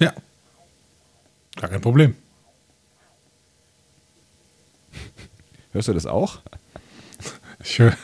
Ja. 0.00 0.12
Gar 1.54 1.70
kein 1.70 1.80
Problem. 1.80 2.16
Hörst 5.70 5.86
du 5.86 5.92
das 5.92 6.06
auch? 6.06 6.40
Ich, 7.62 7.78
hör, 7.78 7.94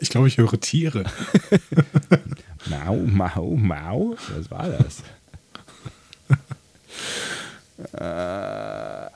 ich 0.00 0.10
glaube, 0.10 0.28
ich 0.28 0.36
höre 0.36 0.60
Tiere. 0.60 1.04
Mau, 2.66 2.96
mau, 2.96 3.56
mau. 3.56 4.16
Was 4.36 4.50
war 4.50 4.68
das? 4.68 5.02
Äh, 7.92 9.10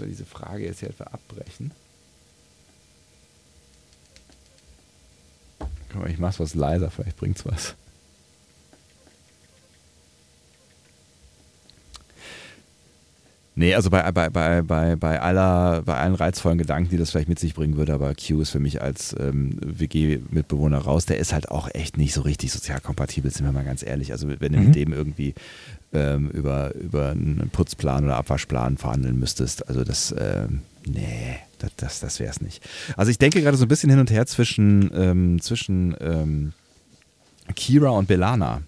wir 0.00 0.06
diese 0.06 0.26
Frage 0.26 0.64
jetzt 0.64 0.80
hier 0.80 0.90
etwa 0.90 1.04
abbrechen? 1.04 1.72
Ich 6.06 6.18
mach's 6.18 6.38
was 6.38 6.54
leiser, 6.54 6.90
vielleicht 6.90 7.16
bringt's 7.16 7.44
was. 7.46 7.74
Nee, 13.58 13.74
also 13.74 13.90
bei, 13.90 14.08
bei, 14.12 14.30
bei, 14.30 14.62
bei, 14.62 14.94
bei, 14.94 15.20
aller, 15.20 15.82
bei 15.82 15.96
allen 15.96 16.14
reizvollen 16.14 16.58
Gedanken, 16.58 16.90
die 16.90 16.96
das 16.96 17.10
vielleicht 17.10 17.28
mit 17.28 17.40
sich 17.40 17.54
bringen 17.54 17.76
würde, 17.76 17.92
aber 17.92 18.14
Q 18.14 18.40
ist 18.40 18.50
für 18.50 18.60
mich 18.60 18.80
als 18.80 19.16
ähm, 19.18 19.58
WG-Mitbewohner 19.60 20.78
raus, 20.78 21.06
der 21.06 21.18
ist 21.18 21.32
halt 21.32 21.50
auch 21.50 21.68
echt 21.74 21.96
nicht 21.96 22.14
so 22.14 22.20
richtig 22.20 22.52
sozial 22.52 22.80
kompatibel, 22.80 23.32
sind 23.32 23.44
wir 23.44 23.50
mal 23.50 23.64
ganz 23.64 23.82
ehrlich. 23.82 24.12
Also 24.12 24.28
wenn 24.28 24.52
du 24.52 24.58
Mhm. 24.60 24.64
mit 24.66 24.74
dem 24.76 24.92
irgendwie 24.92 25.34
ähm, 25.92 26.30
über, 26.30 26.72
über 26.76 27.10
einen 27.10 27.50
Putzplan 27.52 28.04
oder 28.04 28.16
Abwaschplan 28.18 28.76
verhandeln 28.76 29.18
müsstest, 29.18 29.68
also 29.68 29.82
das, 29.82 30.14
ähm, 30.16 30.60
nee, 30.86 31.36
das, 31.58 31.72
das, 31.78 31.98
das 31.98 32.20
wäre 32.20 32.30
es 32.30 32.40
nicht. 32.40 32.62
Also 32.96 33.10
ich 33.10 33.18
denke 33.18 33.42
gerade 33.42 33.56
so 33.56 33.64
ein 33.64 33.68
bisschen 33.68 33.90
hin 33.90 33.98
und 33.98 34.12
her 34.12 34.24
zwischen, 34.26 34.88
ähm, 34.94 35.42
zwischen 35.42 35.96
ähm, 36.00 36.52
Kira 37.56 37.88
und 37.88 38.06
Belana. 38.06 38.62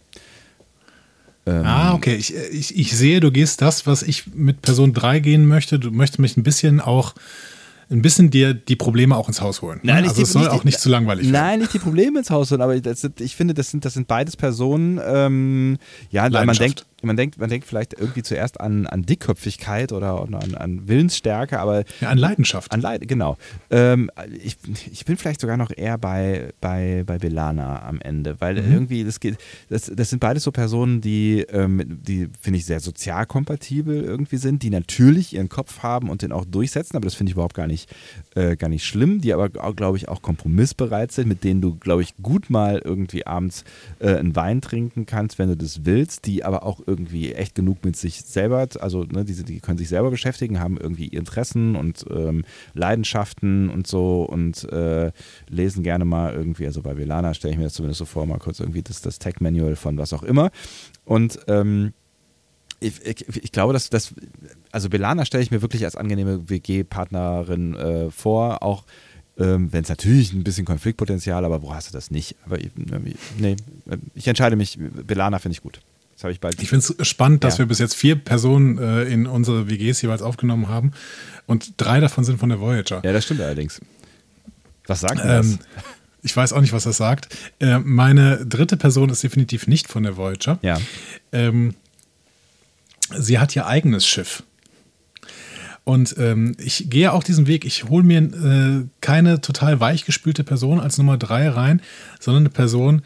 Ähm, 1.46 1.62
Ah, 1.64 1.94
okay. 1.94 2.16
Ich, 2.16 2.34
ich, 2.34 2.76
ich 2.78 2.96
sehe, 2.96 3.20
du 3.20 3.30
gehst 3.30 3.62
das, 3.62 3.86
was 3.86 4.02
ich 4.02 4.24
mit 4.34 4.62
Person 4.62 4.92
3 4.92 5.20
gehen 5.20 5.46
möchte. 5.46 5.78
Du 5.78 5.90
möchtest 5.90 6.18
mich 6.20 6.36
ein 6.36 6.42
bisschen 6.42 6.80
auch, 6.80 7.14
ein 7.90 8.02
bisschen 8.02 8.30
dir 8.30 8.54
die 8.54 8.76
Probleme 8.76 9.16
auch 9.16 9.26
ins 9.26 9.40
Haus 9.40 9.62
holen. 9.62 9.80
Nein, 9.82 10.02
nicht 10.02 10.10
also 10.10 10.16
die- 10.20 10.22
es 10.22 10.32
soll 10.32 10.42
nicht 10.42 10.50
auch 10.52 10.64
nicht 10.64 10.78
zu 10.78 10.88
langweilig 10.90 11.24
werden. 11.24 11.32
Nein, 11.32 11.58
nicht 11.60 11.72
die 11.74 11.78
Probleme 11.80 12.18
ins 12.20 12.30
Haus 12.30 12.50
holen, 12.50 12.60
aber 12.60 12.78
das 12.80 13.08
ich 13.18 13.34
finde, 13.34 13.54
das 13.54 13.70
sind, 13.70 13.84
das 13.84 13.94
sind 13.94 14.06
beides 14.06 14.36
Personen, 14.36 15.00
ähm, 15.04 15.78
ja, 16.10 16.22
man 16.22 16.32
Leidenschaft. 16.32 16.60
denkt, 16.60 16.86
man 17.02 17.16
denkt, 17.16 17.38
man 17.38 17.48
denkt 17.50 17.66
vielleicht 17.66 17.94
irgendwie 17.98 18.22
zuerst 18.22 18.60
an, 18.60 18.86
an 18.86 19.02
Dickköpfigkeit 19.02 19.92
oder 19.92 20.22
an, 20.22 20.54
an 20.54 20.88
Willensstärke, 20.88 21.58
aber 21.60 21.84
Ja, 22.00 22.08
an 22.10 22.18
Leidenschaft. 22.18 22.72
an 22.72 22.80
Leid, 22.80 23.06
genau. 23.08 23.36
Ähm, 23.70 24.10
ich, 24.42 24.56
ich 24.90 25.04
bin 25.04 25.16
vielleicht 25.16 25.40
sogar 25.40 25.56
noch 25.56 25.70
eher 25.74 25.98
bei, 25.98 26.52
bei, 26.60 27.04
bei 27.06 27.18
Belana 27.18 27.82
am 27.82 28.00
Ende, 28.00 28.40
weil 28.40 28.58
irgendwie, 28.58 29.04
das 29.04 29.20
geht, 29.20 29.38
das, 29.68 29.90
das 29.94 30.10
sind 30.10 30.20
beides 30.20 30.42
so 30.44 30.52
Personen, 30.52 31.00
die, 31.00 31.40
ähm, 31.50 32.00
die 32.02 32.28
finde 32.40 32.58
ich, 32.58 32.66
sehr 32.66 32.80
sozial 32.80 33.26
kompatibel 33.26 34.02
irgendwie 34.02 34.36
sind, 34.36 34.62
die 34.62 34.70
natürlich 34.70 35.34
ihren 35.34 35.48
Kopf 35.48 35.82
haben 35.82 36.10
und 36.10 36.22
den 36.22 36.32
auch 36.32 36.44
durchsetzen, 36.44 36.96
aber 36.96 37.04
das 37.04 37.14
finde 37.14 37.30
ich 37.30 37.34
überhaupt 37.34 37.54
gar 37.54 37.66
nicht, 37.66 37.90
äh, 38.34 38.56
gar 38.56 38.68
nicht 38.68 38.84
schlimm, 38.84 39.20
die 39.20 39.32
aber, 39.32 39.48
glaube 39.48 39.96
ich, 39.96 40.08
auch 40.08 40.22
kompromissbereit 40.22 41.12
sind, 41.12 41.28
mit 41.28 41.44
denen 41.44 41.60
du, 41.60 41.76
glaube 41.76 42.02
ich, 42.02 42.16
gut 42.22 42.50
mal 42.50 42.80
irgendwie 42.84 43.26
abends 43.26 43.64
äh, 43.98 44.16
einen 44.16 44.36
Wein 44.36 44.60
trinken 44.60 45.06
kannst, 45.06 45.38
wenn 45.38 45.48
du 45.48 45.56
das 45.56 45.84
willst, 45.84 46.26
die 46.26 46.44
aber 46.44 46.64
auch 46.64 46.80
irgendwie 46.90 47.32
echt 47.32 47.54
genug 47.54 47.84
mit 47.84 47.96
sich 47.96 48.22
selber, 48.22 48.66
also 48.80 49.04
ne, 49.04 49.24
die, 49.24 49.44
die 49.44 49.60
können 49.60 49.78
sich 49.78 49.88
selber 49.88 50.10
beschäftigen, 50.10 50.60
haben 50.60 50.76
irgendwie 50.76 51.06
Interessen 51.06 51.76
und 51.76 52.04
ähm, 52.10 52.44
Leidenschaften 52.74 53.70
und 53.70 53.86
so 53.86 54.24
und 54.24 54.64
äh, 54.72 55.12
lesen 55.48 55.82
gerne 55.82 56.04
mal 56.04 56.34
irgendwie, 56.34 56.66
also 56.66 56.82
bei 56.82 56.96
Velana 56.96 57.32
stelle 57.34 57.52
ich 57.52 57.58
mir 57.58 57.64
das 57.64 57.74
zumindest 57.74 57.98
so 57.98 58.04
vor, 58.04 58.26
mal 58.26 58.38
kurz 58.38 58.60
irgendwie 58.60 58.82
das, 58.82 59.00
das 59.00 59.18
Tech-Manual 59.18 59.76
von 59.76 59.96
was 59.98 60.12
auch 60.12 60.24
immer. 60.24 60.50
Und 61.04 61.38
ähm, 61.46 61.92
ich, 62.80 63.04
ich, 63.04 63.44
ich 63.44 63.52
glaube, 63.52 63.72
dass 63.72 63.90
das, 63.90 64.14
also 64.72 64.88
Belana 64.88 65.24
stelle 65.24 65.42
ich 65.42 65.50
mir 65.50 65.62
wirklich 65.62 65.84
als 65.84 65.96
angenehme 65.96 66.48
WG-Partnerin 66.48 67.74
äh, 67.76 68.10
vor, 68.10 68.62
auch 68.62 68.84
ähm, 69.40 69.72
wenn 69.72 69.82
es 69.82 69.88
natürlich 69.88 70.32
ein 70.32 70.44
bisschen 70.44 70.66
Konfliktpotenzial, 70.66 71.44
aber 71.44 71.62
wo 71.62 71.74
hast 71.74 71.88
du 71.88 71.92
das 71.92 72.10
nicht? 72.10 72.36
Aber 72.44 72.58
ich, 72.58 72.70
nee, 73.38 73.56
ich 74.14 74.28
entscheide 74.28 74.56
mich, 74.56 74.78
Belana 74.78 75.38
finde 75.38 75.54
ich 75.54 75.62
gut. 75.62 75.80
Das 76.20 76.24
habe 76.24 76.32
ich 76.32 76.40
bald. 76.40 76.60
Ich 76.62 76.68
finde 76.68 76.84
es 76.98 77.08
spannend, 77.08 77.44
dass 77.44 77.54
Ja. 77.54 77.60
wir 77.60 77.66
bis 77.66 77.78
jetzt 77.78 77.94
vier 77.94 78.14
Personen 78.14 78.76
äh, 78.76 79.04
in 79.04 79.26
unsere 79.26 79.70
WGs 79.70 80.02
jeweils 80.02 80.20
aufgenommen 80.20 80.68
haben 80.68 80.92
und 81.46 81.72
drei 81.78 81.98
davon 81.98 82.24
sind 82.24 82.38
von 82.38 82.50
der 82.50 82.60
Voyager. 82.60 83.00
ja, 83.02 83.12
das 83.14 83.24
stimmt 83.24 83.40
allerdings. 83.40 83.80
Was 84.86 85.00
sagt 85.00 85.20
denn 85.20 85.26
das? 85.28 85.46
Ähm, 85.46 85.58
ich 86.22 86.36
weiß 86.36 86.52
auch 86.52 86.60
nicht, 86.60 86.74
was 86.74 86.84
das 86.84 86.98
sagt. 86.98 87.34
Äh, 87.58 87.78
meine 87.78 88.44
dritte 88.44 88.76
Person 88.76 89.08
ist 89.08 89.22
definitiv 89.22 89.66
nicht 89.66 89.88
von 89.88 90.02
der 90.02 90.18
Voyager. 90.18 90.58
ja. 90.60 90.78
Ähm, 91.32 91.74
sie 93.16 93.38
hat 93.38 93.56
ihr 93.56 93.66
eigenes 93.66 94.06
Schiff. 94.06 94.42
Und 95.84 96.14
ähm, 96.18 96.54
ich 96.58 96.90
gehe 96.90 97.12
auch 97.14 97.24
diesen 97.24 97.46
Weg. 97.46 97.64
Ich 97.64 97.84
hole 97.84 98.04
mir 98.04 98.18
äh, 98.20 98.86
keine 99.00 99.40
total 99.40 99.80
weichgespülte 99.80 100.44
Person 100.44 100.78
als 100.78 100.98
Nummer 100.98 101.16
drei 101.16 101.48
rein, 101.48 101.80
sondern 102.20 102.42
eine 102.42 102.50
Person, 102.50 103.00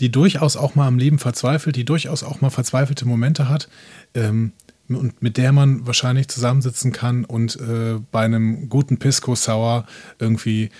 die 0.00 0.10
durchaus 0.10 0.56
auch 0.56 0.74
mal 0.74 0.86
am 0.86 0.98
Leben 0.98 1.18
verzweifelt, 1.18 1.76
die 1.76 1.84
durchaus 1.84 2.22
auch 2.22 2.40
mal 2.40 2.50
verzweifelte 2.50 3.06
Momente 3.06 3.48
hat 3.48 3.68
ähm, 4.14 4.52
und 4.88 5.22
mit 5.22 5.36
der 5.36 5.52
man 5.52 5.86
wahrscheinlich 5.86 6.28
zusammensitzen 6.28 6.92
kann 6.92 7.24
und 7.24 7.56
äh, 7.56 8.00
bei 8.10 8.22
einem 8.24 8.68
guten 8.68 8.98
Pisco 8.98 9.34
Sour 9.34 9.86
irgendwie 10.18 10.70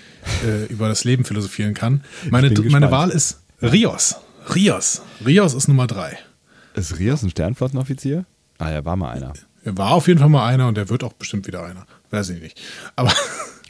äh, 0.44 0.64
über 0.66 0.88
das 0.88 1.04
Leben 1.04 1.24
philosophieren 1.24 1.74
kann. 1.74 2.02
Meine, 2.30 2.50
meine. 2.70 2.90
Wahl 2.90 3.10
ist 3.10 3.40
Rios. 3.62 4.16
Rios. 4.54 5.02
Rios 5.24 5.54
ist 5.54 5.68
Nummer 5.68 5.86
drei. 5.86 6.18
Ist 6.74 6.98
Rios 6.98 7.22
ein 7.22 7.30
Sternflottenoffizier? 7.30 8.24
Ah, 8.58 8.70
er 8.70 8.84
war 8.84 8.96
mal 8.96 9.12
einer. 9.12 9.32
Er 9.62 9.76
war 9.76 9.92
auf 9.92 10.08
jeden 10.08 10.18
Fall 10.18 10.28
mal 10.28 10.46
einer 10.46 10.66
und 10.66 10.76
der 10.76 10.88
wird 10.88 11.04
auch 11.04 11.12
bestimmt 11.12 11.46
wieder 11.46 11.62
einer. 11.64 11.86
Weiß 12.10 12.30
ich 12.30 12.40
nicht. 12.40 12.60
Aber 12.96 13.12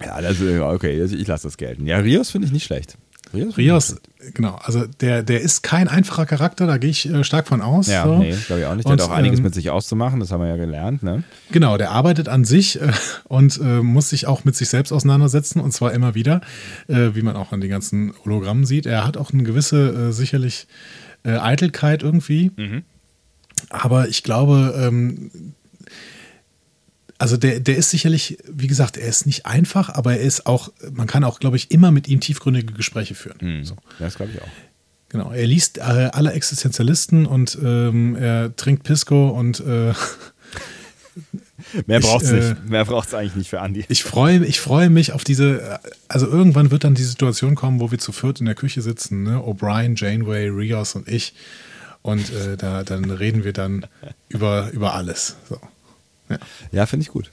Ja, 0.04 0.20
das, 0.20 0.40
okay, 0.40 1.00
also 1.00 1.14
ich 1.14 1.26
lasse 1.26 1.46
das 1.46 1.56
gelten. 1.56 1.86
Ja, 1.86 1.98
Rios 1.98 2.30
finde 2.30 2.46
ich 2.46 2.52
nicht 2.52 2.64
schlecht. 2.64 2.96
Rios? 3.32 3.56
Rios, 3.56 3.96
genau, 4.34 4.58
also 4.62 4.86
der, 4.86 5.22
der 5.22 5.40
ist 5.40 5.62
kein 5.62 5.88
einfacher 5.88 6.26
Charakter, 6.26 6.66
da 6.66 6.78
gehe 6.78 6.90
ich 6.90 7.08
äh, 7.08 7.24
stark 7.24 7.46
von 7.46 7.60
aus. 7.60 7.86
Ja, 7.86 8.04
so. 8.04 8.18
nee, 8.18 8.34
glaube 8.46 8.60
ich 8.60 8.66
auch 8.66 8.74
nicht. 8.74 8.86
Der 8.86 8.92
Und, 8.92 9.00
hat 9.00 9.08
auch 9.08 9.12
einiges 9.12 9.38
ähm, 9.38 9.44
mit 9.44 9.54
sich 9.54 9.70
auszumachen, 9.70 10.20
das 10.20 10.32
haben 10.32 10.42
wir 10.42 10.48
ja 10.48 10.56
gelernt, 10.56 11.02
ne? 11.02 11.22
Genau, 11.52 11.76
der 11.76 11.90
arbeitet 11.92 12.28
an 12.28 12.44
sich 12.44 12.80
äh, 12.80 12.92
und 13.24 13.58
äh, 13.60 13.82
muss 13.82 14.10
sich 14.10 14.26
auch 14.26 14.44
mit 14.44 14.56
sich 14.56 14.68
selbst 14.68 14.92
auseinandersetzen 14.92 15.60
und 15.60 15.72
zwar 15.72 15.92
immer 15.92 16.14
wieder, 16.14 16.40
äh, 16.88 17.10
wie 17.14 17.22
man 17.22 17.36
auch 17.36 17.52
an 17.52 17.60
den 17.60 17.70
ganzen 17.70 18.12
Hologrammen 18.24 18.64
sieht. 18.64 18.86
Er 18.86 19.06
hat 19.06 19.16
auch 19.16 19.32
eine 19.32 19.42
gewisse, 19.42 20.08
äh, 20.08 20.12
sicherlich, 20.12 20.66
äh, 21.22 21.36
Eitelkeit 21.36 22.02
irgendwie. 22.02 22.50
Aber 23.68 24.08
ich 24.08 24.22
glaube, 24.22 24.74
ähm, 24.76 25.30
also 27.20 27.36
der, 27.36 27.60
der 27.60 27.76
ist 27.76 27.90
sicherlich, 27.90 28.38
wie 28.50 28.66
gesagt, 28.66 28.96
er 28.96 29.06
ist 29.06 29.26
nicht 29.26 29.44
einfach, 29.44 29.90
aber 29.90 30.14
er 30.14 30.20
ist 30.20 30.46
auch, 30.46 30.72
man 30.90 31.06
kann 31.06 31.22
auch, 31.22 31.38
glaube 31.38 31.58
ich, 31.58 31.70
immer 31.70 31.90
mit 31.90 32.08
ihm 32.08 32.20
tiefgründige 32.20 32.72
Gespräche 32.72 33.14
führen. 33.14 33.62
So. 33.62 33.74
Ja, 33.98 34.06
das 34.06 34.14
glaube 34.14 34.32
ich 34.34 34.40
auch. 34.40 34.48
Genau, 35.10 35.30
er 35.30 35.46
liest 35.46 35.76
äh, 35.78 35.82
alle 36.12 36.32
Existenzialisten 36.32 37.26
und 37.26 37.58
ähm, 37.62 38.16
er 38.16 38.56
trinkt 38.56 38.84
Pisco 38.84 39.28
und 39.28 39.60
äh, 39.60 39.92
Mehr 41.86 42.00
braucht 42.00 42.24
es 42.24 42.30
äh, 42.30 42.36
nicht. 42.36 42.68
Mehr 42.70 42.84
braucht 42.86 43.08
es 43.08 43.14
eigentlich 43.14 43.36
nicht 43.36 43.50
für 43.50 43.60
Andi. 43.60 43.84
ich 43.88 44.02
freue 44.02 44.42
ich 44.46 44.60
freue 44.60 44.88
mich 44.88 45.12
auf 45.12 45.22
diese, 45.22 45.78
also 46.08 46.26
irgendwann 46.26 46.70
wird 46.70 46.84
dann 46.84 46.94
die 46.94 47.02
Situation 47.02 47.54
kommen, 47.54 47.80
wo 47.80 47.90
wir 47.90 47.98
zu 47.98 48.12
viert 48.12 48.40
in 48.40 48.46
der 48.46 48.54
Küche 48.54 48.80
sitzen, 48.80 49.24
ne? 49.24 49.36
O'Brien, 49.36 49.94
Janeway, 49.94 50.48
Rios 50.48 50.94
und 50.94 51.06
ich 51.06 51.34
und 52.00 52.32
äh, 52.32 52.56
da, 52.56 52.82
dann 52.82 53.10
reden 53.10 53.44
wir 53.44 53.52
dann 53.52 53.84
über, 54.30 54.70
über 54.70 54.94
alles. 54.94 55.36
So. 55.50 55.60
Ja, 56.72 56.86
finde 56.86 57.02
ich 57.02 57.10
gut. 57.10 57.30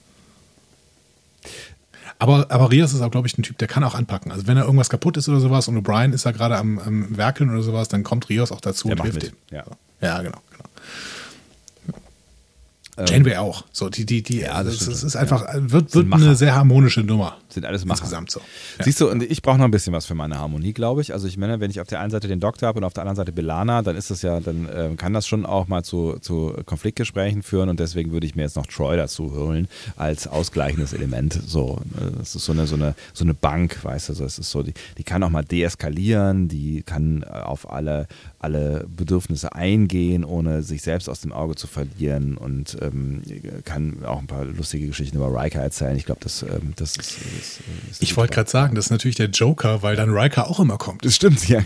Aber, 2.20 2.48
aber 2.50 2.72
Rios 2.72 2.94
ist 2.94 3.02
auch, 3.02 3.12
glaube 3.12 3.28
ich, 3.28 3.38
ein 3.38 3.44
Typ, 3.44 3.58
der 3.60 3.68
kann 3.68 3.84
auch 3.84 3.94
anpacken. 3.94 4.32
Also 4.32 4.48
wenn 4.48 4.58
er 4.58 4.64
irgendwas 4.64 4.90
kaputt 4.90 5.18
ist 5.18 5.30
oder 5.30 5.40
sowas 5.40 5.68
und 5.68 5.78
O'Brien 5.78 6.14
ist 6.14 6.26
da 6.26 6.32
gerade 6.32 6.58
am, 6.58 6.80
am 6.80 7.16
Werkeln 7.16 7.52
oder 7.52 7.62
sowas, 7.62 7.90
dann 7.90 8.04
kommt 8.04 8.30
Rios 8.30 8.52
auch 8.52 8.62
dazu 8.62 8.88
Der 8.88 8.94
und 8.94 9.00
macht 9.00 9.12
hilft 9.12 9.24
mit, 9.24 9.34
ihm. 9.34 9.56
ja. 9.56 9.64
Ja, 10.02 10.22
genau, 10.22 10.38
genau. 10.52 10.64
Ähm, 12.98 13.06
Janeway 13.08 13.36
auch. 13.38 13.66
So, 13.72 13.90
die, 13.90 14.06
die, 14.06 14.24
die, 14.24 14.40
Ja, 14.42 14.64
das 14.64 14.80
das, 14.80 15.04
ist 15.04 15.16
einfach, 15.16 15.46
wird, 15.54 15.94
wird 15.94 16.12
eine 16.12 16.36
sehr 16.36 16.56
harmonische 16.56 17.02
Nummer. 17.02 17.38
Sind 17.58 17.66
alles 17.66 17.86
Macher. 17.86 18.02
Insgesamt 18.02 18.30
so. 18.30 18.40
Ja. 18.78 18.86
Siehst 18.86 19.02
du, 19.02 19.10
und 19.10 19.24
ich 19.24 19.42
brauche 19.42 19.58
noch 19.58 19.66
ein 19.66 19.72
bisschen 19.72 19.94
was 19.94 20.06
für 20.06 20.14
meine 20.14 20.38
Harmonie, 20.38 20.74
glaube 20.74 21.02
ich. 21.02 21.12
Also 21.12 21.28
ich 21.28 21.38
meine, 21.38 21.60
wenn 21.60 21.72
ich 21.72 21.82
auf 21.82 21.88
der 21.88 22.02
einen 22.02 22.12
Seite 22.12 22.28
den 22.28 22.40
Doktor 22.40 22.68
habe 22.68 22.78
und 22.78 22.84
auf 22.84 22.94
der 22.94 23.02
anderen 23.02 23.16
Seite 23.16 23.32
Belana, 23.32 23.82
dann 23.82 23.96
ist 23.96 24.12
das 24.12 24.22
ja, 24.22 24.40
dann 24.40 24.70
äh, 24.70 24.92
kann 24.96 25.12
das 25.12 25.28
schon 25.28 25.44
auch 25.44 25.68
mal 25.68 25.84
zu, 25.84 26.20
zu 26.20 26.54
Konfliktgesprächen 26.68 27.42
führen 27.42 27.70
und 27.70 27.80
deswegen 27.80 28.12
würde 28.12 28.28
ich 28.28 28.36
mir 28.36 28.44
jetzt 28.44 28.58
noch 28.58 28.68
Troy 28.68 28.96
dazu 28.96 29.34
holen 29.34 29.68
als 29.96 30.28
ausgleichendes 30.28 30.94
Element. 30.94 31.34
So, 31.48 31.82
äh, 31.96 32.12
das 32.20 32.36
ist 32.36 32.46
so 32.46 32.52
eine, 32.52 32.68
so 32.68 32.76
eine, 32.76 32.94
so 33.14 33.24
eine 33.24 33.34
Bank, 33.34 33.84
weißt 33.84 34.10
du, 34.10 34.14
so, 34.14 34.24
es 34.24 34.38
ist 34.38 34.52
so, 34.52 34.62
die, 34.62 34.76
die 35.00 35.04
kann 35.04 35.24
auch 35.24 35.32
mal 35.32 35.44
deeskalieren, 35.44 36.48
die 36.48 36.84
kann 36.84 37.24
äh, 37.24 37.28
auf 37.28 37.72
alle, 37.72 38.08
alle 38.38 38.86
Bedürfnisse 38.96 39.56
eingehen, 39.56 40.24
ohne 40.24 40.62
sich 40.62 40.84
selbst 40.84 41.10
aus 41.10 41.22
dem 41.22 41.34
Auge 41.34 41.56
zu 41.56 41.66
verlieren 41.66 42.38
und 42.38 42.78
ähm, 42.82 43.24
kann 43.66 44.06
auch 44.06 44.20
ein 44.20 44.28
paar 44.28 44.46
lustige 44.46 44.86
Geschichten 44.86 45.18
über 45.18 45.34
Riker 45.34 45.62
erzählen. 45.62 45.98
Ich 45.98 46.06
glaube, 46.06 46.22
das, 46.22 46.44
ähm, 46.44 46.74
das 46.76 46.98
ist, 46.98 47.18
das 47.88 47.92
ist 47.92 48.04
Ich 48.04 48.16
wollte 48.18 48.34
gerade 48.34 48.50
sagen, 48.50 48.76
das 48.76 48.86
ist 48.86 48.92
natürlich 48.92 49.16
der 49.16 49.30
Joker, 49.30 49.82
weil 49.84 49.96
dann 49.96 50.10
Riker 50.12 50.50
auch 50.50 50.60
immer 50.60 50.78
kommt. 50.78 51.04
das 51.06 51.16
stimmt, 51.16 51.48
ja. 51.48 51.62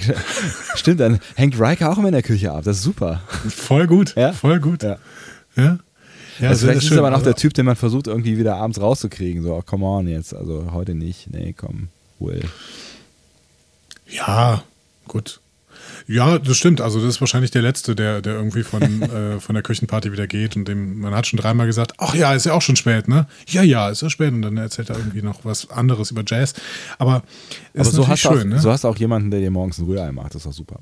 Stimmt, 0.76 1.00
dann 1.00 1.20
hängt 1.36 1.60
Riker 1.60 1.92
auch 1.92 1.98
immer 1.98 2.08
in 2.10 2.14
der 2.14 2.24
Küche 2.24 2.52
ab. 2.52 2.64
Das 2.64 2.78
ist 2.78 2.84
super. 2.84 3.22
Voll 3.50 3.88
gut, 3.88 4.16
Ja? 4.16 4.34
voll 4.34 4.60
gut. 4.60 4.84
Ja. 4.84 4.98
Ja. 5.56 5.80
Ja, 6.40 6.50
also 6.50 6.66
vielleicht 6.66 6.82
ist 6.84 6.88
schön. 6.88 6.98
aber 6.98 7.12
noch 7.12 7.22
der 7.22 7.36
Typ, 7.36 7.54
den 7.54 7.66
man 7.66 7.76
versucht 7.76 8.08
irgendwie 8.08 8.38
wieder 8.38 8.56
abends 8.56 8.82
rauszukriegen. 8.82 9.44
So, 9.44 9.54
oh, 9.54 9.62
come 9.62 9.86
on 9.86 10.08
jetzt. 10.08 10.34
Also 10.34 10.72
heute 10.72 10.96
nicht. 10.96 11.30
Nee, 11.30 11.54
komm. 11.56 11.90
Will. 12.20 12.42
Ja, 14.08 14.64
gut. 15.08 15.40
Ja, 16.08 16.40
das 16.40 16.58
stimmt. 16.58 16.82
Also 16.82 17.00
das 17.00 17.16
ist 17.16 17.22
wahrscheinlich 17.22 17.52
der 17.52 17.62
Letzte, 17.62 17.96
der, 17.96 18.22
der 18.22 18.36
irgendwie 18.36 18.64
von, 18.64 18.82
äh, 19.02 19.40
von 19.40 19.56
der 19.56 19.64
Küchenparty 19.64 20.12
wieder 20.12 20.28
geht 20.28 20.56
und 20.56 20.68
dem, 20.68 21.00
man 21.00 21.14
hat 21.14 21.28
schon 21.28 21.38
dreimal 21.38 21.68
gesagt, 21.68 21.94
ach 21.98 22.16
ja, 22.16 22.34
ist 22.34 22.46
ja 22.46 22.54
auch 22.54 22.62
schon 22.62 22.76
spät, 22.76 23.08
ne? 23.08 23.28
Ja, 23.48 23.64
ja, 23.64 23.90
ist 23.90 24.02
ja 24.02 24.10
spät. 24.10 24.34
Und 24.34 24.42
dann 24.42 24.58
erzählt 24.58 24.90
er 24.90 24.98
irgendwie 24.98 25.22
noch 25.22 25.46
was 25.46 25.70
anderes 25.70 26.12
über 26.12 26.24
Jazz. 26.26 26.54
Aber, 26.98 27.24
ist 27.74 27.88
Aber 27.88 27.92
so 27.92 28.08
hast, 28.08 28.26
du 28.26 28.30
schön, 28.30 28.40
auch, 28.40 28.56
ne? 28.56 28.60
so 28.60 28.72
hast 28.72 28.84
du 28.84 28.88
auch 28.88 28.98
jemanden, 28.98 29.32
der 29.32 29.40
dir 29.40 29.52
morgens 29.52 29.78
ein 29.78 29.86
Rührei 29.86 30.12
macht. 30.12 30.36
Das 30.36 30.38
ist 30.38 30.46
doch 30.46 30.54
super. 30.54 30.80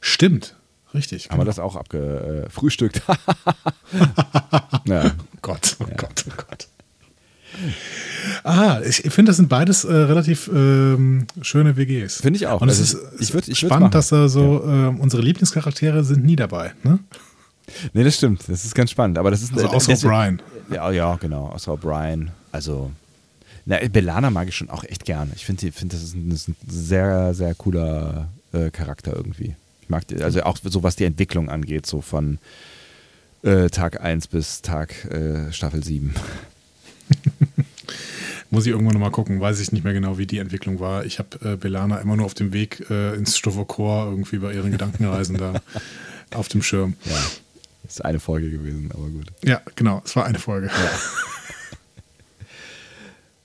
Stimmt. 0.00 0.56
Richtig. 0.92 1.30
Haben 1.30 1.40
wir 1.40 1.44
das 1.44 1.58
auch 1.58 1.76
abgefrühstückt? 1.76 3.02
ja. 4.86 5.04
Oh 5.06 5.38
Gott, 5.42 5.76
oh 5.78 5.86
Gott, 5.96 6.24
oh 6.28 6.32
Gott. 6.36 6.68
Ah, 8.44 8.80
ich 8.86 8.96
finde, 9.12 9.30
das 9.30 9.36
sind 9.36 9.48
beides 9.48 9.84
äh, 9.84 9.92
relativ 9.92 10.48
ähm, 10.52 11.26
schöne 11.42 11.76
WGs. 11.76 12.16
Finde 12.20 12.36
ich 12.36 12.46
auch. 12.46 12.60
Und 12.60 12.68
es 12.68 12.78
Also 12.80 12.98
ist 12.98 13.20
ich 13.20 13.34
würd- 13.34 13.48
ich 13.50 13.58
spannend, 13.58 13.94
dass 13.94 14.08
da 14.08 14.28
so 14.28 14.62
ähm, 14.64 15.00
unsere 15.00 15.22
Lieblingscharaktere 15.22 16.04
sind 16.04 16.24
nie 16.24 16.36
dabei. 16.36 16.72
Ne? 16.82 16.98
Nee, 17.92 18.04
das 18.04 18.16
stimmt. 18.16 18.42
Das 18.48 18.64
ist 18.64 18.74
ganz 18.74 18.90
spannend. 18.90 19.18
Aber 19.18 19.30
das 19.30 19.42
ist 19.42 19.52
Also 19.54 19.66
äh, 19.66 19.70
außer 19.70 19.92
O'Brien. 19.92 20.38
Ja, 20.72 20.90
ja, 20.90 21.16
genau. 21.16 21.46
Außer 21.48 21.72
O'Brien. 21.72 22.28
Also, 22.52 22.90
na, 23.64 23.78
Belana 23.90 24.30
mag 24.30 24.48
ich 24.48 24.56
schon 24.56 24.70
auch 24.70 24.84
echt 24.84 25.04
gern. 25.04 25.30
Ich 25.34 25.44
finde, 25.44 25.70
find, 25.72 25.92
das, 25.92 26.02
ist 26.02 26.14
ein, 26.14 26.30
das 26.30 26.40
ist 26.42 26.48
ein 26.48 26.56
sehr, 26.68 27.32
sehr 27.34 27.54
cooler 27.54 28.28
äh, 28.52 28.70
Charakter 28.70 29.14
irgendwie. 29.14 29.54
Ich 29.82 29.88
mag 29.88 30.06
die, 30.08 30.22
also 30.22 30.42
auch 30.42 30.58
so, 30.62 30.82
was 30.82 30.96
die 30.96 31.04
Entwicklung 31.04 31.48
angeht, 31.48 31.86
so 31.86 32.00
von 32.00 32.38
äh, 33.42 33.68
Tag 33.70 34.00
1 34.00 34.26
bis 34.28 34.62
Tag 34.62 35.04
äh, 35.06 35.52
Staffel 35.52 35.82
7. 35.82 36.14
Muss 38.50 38.66
ich 38.66 38.72
irgendwann 38.72 38.94
nochmal 38.94 39.12
gucken. 39.12 39.40
Weiß 39.40 39.60
ich 39.60 39.72
nicht 39.72 39.84
mehr 39.84 39.92
genau, 39.92 40.18
wie 40.18 40.26
die 40.26 40.38
Entwicklung 40.38 40.80
war. 40.80 41.04
Ich 41.04 41.18
habe 41.18 41.52
äh, 41.52 41.56
Belana 41.56 41.98
immer 41.98 42.16
nur 42.16 42.26
auf 42.26 42.34
dem 42.34 42.52
Weg 42.52 42.84
äh, 42.90 43.14
ins 43.14 43.36
Stuvokor 43.36 44.06
irgendwie 44.06 44.38
bei 44.38 44.52
ihren 44.52 44.72
Gedankenreisen 44.72 45.38
da 45.38 45.54
auf 46.34 46.48
dem 46.48 46.62
Schirm. 46.62 46.94
Ja. 47.04 47.16
Ist 47.86 48.04
eine 48.04 48.20
Folge 48.20 48.50
gewesen, 48.50 48.90
aber 48.92 49.08
gut. 49.08 49.26
Ja, 49.44 49.62
genau. 49.76 50.02
Es 50.04 50.14
war 50.16 50.26
eine 50.26 50.38
Folge. 50.38 50.70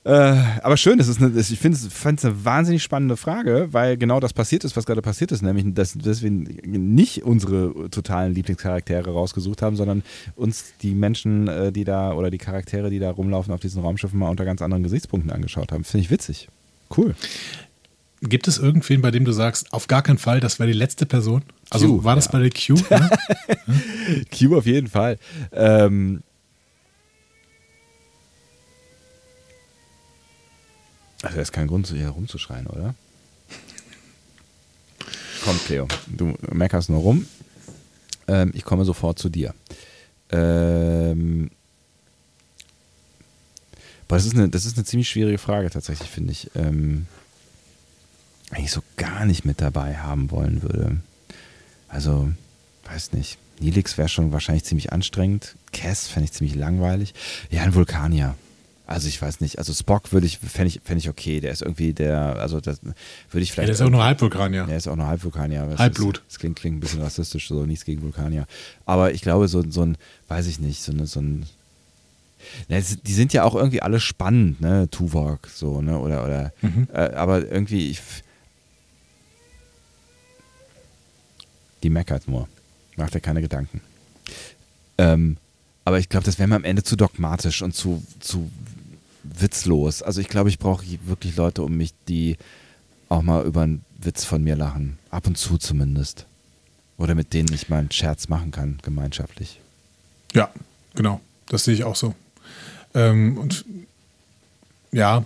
Äh, 0.05 0.35
aber 0.61 0.77
schön, 0.77 0.99
das 0.99 1.07
ist 1.07 1.19
eine, 1.19 1.37
ich 1.39 1.59
finde 1.59 1.79
es 1.79 2.25
eine 2.25 2.45
wahnsinnig 2.45 2.83
spannende 2.83 3.17
Frage, 3.17 3.69
weil 3.71 3.97
genau 3.97 4.19
das 4.19 4.33
passiert 4.33 4.63
ist, 4.63 4.77
was 4.77 4.85
gerade 4.85 5.01
passiert 5.01 5.31
ist, 5.31 5.41
nämlich 5.41 5.65
dass, 5.73 5.93
dass 5.93 6.21
wir 6.21 6.29
nicht 6.29 7.23
unsere 7.23 7.89
totalen 7.89 8.35
Lieblingscharaktere 8.35 9.09
rausgesucht 9.09 9.63
haben, 9.63 9.75
sondern 9.75 10.03
uns 10.35 10.73
die 10.83 10.93
Menschen, 10.93 11.47
äh, 11.47 11.71
die 11.71 11.85
da 11.85 12.13
oder 12.13 12.29
die 12.29 12.37
Charaktere, 12.37 12.91
die 12.91 12.99
da 12.99 13.09
rumlaufen 13.09 13.51
auf 13.51 13.61
diesen 13.61 13.81
Raumschiffen 13.81 14.19
mal 14.19 14.29
unter 14.29 14.45
ganz 14.45 14.61
anderen 14.61 14.83
Gesichtspunkten 14.83 15.31
angeschaut 15.31 15.71
haben. 15.71 15.83
Finde 15.83 16.03
ich 16.03 16.11
witzig. 16.11 16.49
Cool. 16.95 17.15
Gibt 18.21 18.47
es 18.47 18.59
irgendwen, 18.59 19.01
bei 19.01 19.09
dem 19.09 19.25
du 19.25 19.31
sagst, 19.31 19.73
auf 19.73 19.87
gar 19.87 20.03
keinen 20.03 20.19
Fall, 20.19 20.39
das 20.39 20.59
wäre 20.59 20.67
die 20.67 20.77
letzte 20.77 21.07
Person? 21.07 21.41
Also 21.71 21.97
Q, 21.97 22.03
war 22.03 22.15
das 22.15 22.25
ja. 22.25 22.31
bei 22.31 22.47
der 22.47 22.51
Q? 22.51 22.75
Ne? 22.91 23.09
Q 24.37 24.55
auf 24.55 24.67
jeden 24.67 24.87
Fall. 24.87 25.17
Ähm, 25.51 26.21
also, 31.25 31.37
das 31.37 31.49
ist 31.49 31.53
kein 31.53 31.67
Grund, 31.67 31.87
hier 31.87 32.09
rumzuschreien, 32.09 32.67
oder? 32.67 32.93
Komm, 35.43 35.59
Cleo, 35.65 35.87
du 36.07 36.35
meckerst 36.51 36.89
nur 36.89 37.01
rum. 37.01 37.27
Ähm, 38.27 38.51
ich 38.53 38.63
komme 38.63 38.85
sofort 38.85 39.19
zu 39.19 39.29
dir. 39.29 39.53
Ähm, 40.31 41.51
boah, 44.07 44.15
das 44.15 44.25
ist, 44.25 44.35
eine, 44.35 44.49
das 44.49 44.65
ist 44.65 44.77
eine 44.77 44.85
ziemlich 44.85 45.09
schwierige 45.09 45.37
Frage 45.37 45.69
tatsächlich, 45.69 46.09
finde 46.09 46.31
ich. 46.31 46.51
Ähm, 46.55 47.07
wenn 48.51 48.63
ich 48.63 48.71
so 48.71 48.83
gar 48.95 49.25
nicht 49.25 49.45
mit 49.45 49.61
dabei 49.61 49.97
haben 49.97 50.31
wollen 50.31 50.61
würde. 50.61 50.97
Also, 51.87 52.31
weiß 52.85 53.13
nicht. 53.13 53.37
Nilix 53.59 53.97
wäre 53.97 54.09
schon 54.09 54.31
wahrscheinlich 54.31 54.65
ziemlich 54.65 54.93
anstrengend. 54.93 55.55
Cass 55.71 56.07
fände 56.07 56.25
ich 56.25 56.33
ziemlich 56.33 56.55
langweilig. 56.55 57.13
Ja, 57.49 57.63
ein 57.63 57.73
Vulkanier. 57.73 58.35
Also 58.87 59.07
ich 59.07 59.19
weiß 59.21 59.41
nicht. 59.41 59.57
Also 59.57 59.73
Spock 59.73 60.13
würde 60.13 60.27
ich, 60.27 60.37
fände 60.37 60.67
ich, 60.67 60.81
fänd 60.83 61.01
ich 61.01 61.09
okay. 61.09 61.39
Der 61.39 61.51
ist 61.51 61.61
irgendwie 61.61 61.93
der, 61.93 62.37
also 62.37 62.61
das 62.61 62.81
würde 62.83 62.93
ich 63.33 63.49
ja, 63.49 63.53
vielleicht. 63.55 63.67
der 63.69 63.75
ist 63.75 63.81
auch 63.81 63.89
nur 63.89 64.03
Halbvulkanier. 64.03 64.67
Er 64.69 64.77
ist 64.77 64.87
auch 64.87 64.95
nur 64.95 65.07
Halbvulkanier. 65.07 65.65
Das 65.65 65.79
Halbblut. 65.79 66.17
Ist, 66.17 66.25
das 66.29 66.39
klingt, 66.39 66.57
klingt 66.57 66.77
ein 66.77 66.79
bisschen 66.79 67.01
rassistisch, 67.01 67.47
so 67.47 67.65
nichts 67.65 67.85
gegen 67.85 68.01
Vulkanier. 68.03 68.45
Aber 68.85 69.11
ich 69.13 69.21
glaube, 69.21 69.47
so, 69.47 69.63
so 69.69 69.81
ein, 69.81 69.97
weiß 70.27 70.45
ich 70.47 70.59
nicht, 70.59 70.83
so, 70.83 70.91
eine, 70.91 71.07
so 71.07 71.19
ein. 71.19 71.45
Na, 72.67 72.77
die 72.79 73.13
sind 73.13 73.33
ja 73.33 73.43
auch 73.43 73.55
irgendwie 73.55 73.81
alle 73.81 73.99
spannend, 73.99 74.61
ne? 74.61 74.87
Tuvok, 74.89 75.47
so, 75.47 75.81
ne? 75.81 75.97
Oder, 75.97 76.23
oder. 76.23 76.53
Mhm. 76.61 76.87
Äh, 76.93 77.13
aber 77.15 77.49
irgendwie, 77.49 77.89
ich. 77.89 78.01
Die 81.81 81.89
meckert 81.89 82.27
nur. 82.27 82.47
Macht 82.97 83.15
ja 83.15 83.19
keine 83.19 83.41
Gedanken. 83.41 83.81
Ähm, 84.97 85.37
aber 85.85 85.99
ich 85.99 86.09
glaube, 86.09 86.25
das 86.25 86.39
wäre 86.39 86.47
mir 86.47 86.55
am 86.55 86.63
Ende 86.63 86.83
zu 86.83 86.95
dogmatisch 86.95 87.61
und 87.61 87.75
zu, 87.75 88.03
zu 88.19 88.49
witzlos. 89.39 90.01
Also 90.01 90.21
ich 90.21 90.27
glaube, 90.27 90.49
ich 90.49 90.59
brauche 90.59 90.85
wirklich 91.05 91.35
Leute 91.35 91.63
um 91.63 91.75
mich, 91.75 91.93
die 92.07 92.37
auch 93.09 93.21
mal 93.21 93.45
über 93.45 93.61
einen 93.61 93.83
Witz 93.97 94.25
von 94.25 94.43
mir 94.43 94.55
lachen. 94.55 94.97
Ab 95.09 95.27
und 95.27 95.37
zu 95.37 95.57
zumindest. 95.57 96.25
Oder 96.97 97.15
mit 97.15 97.33
denen 97.33 97.53
ich 97.53 97.69
mal 97.69 97.79
einen 97.79 97.91
Scherz 97.91 98.29
machen 98.29 98.51
kann, 98.51 98.79
gemeinschaftlich. 98.81 99.59
Ja, 100.33 100.49
genau. 100.95 101.19
Das 101.47 101.65
sehe 101.65 101.73
ich 101.73 101.83
auch 101.83 101.95
so. 101.95 102.15
Ähm, 102.93 103.37
und 103.37 103.65
ja, 104.91 105.25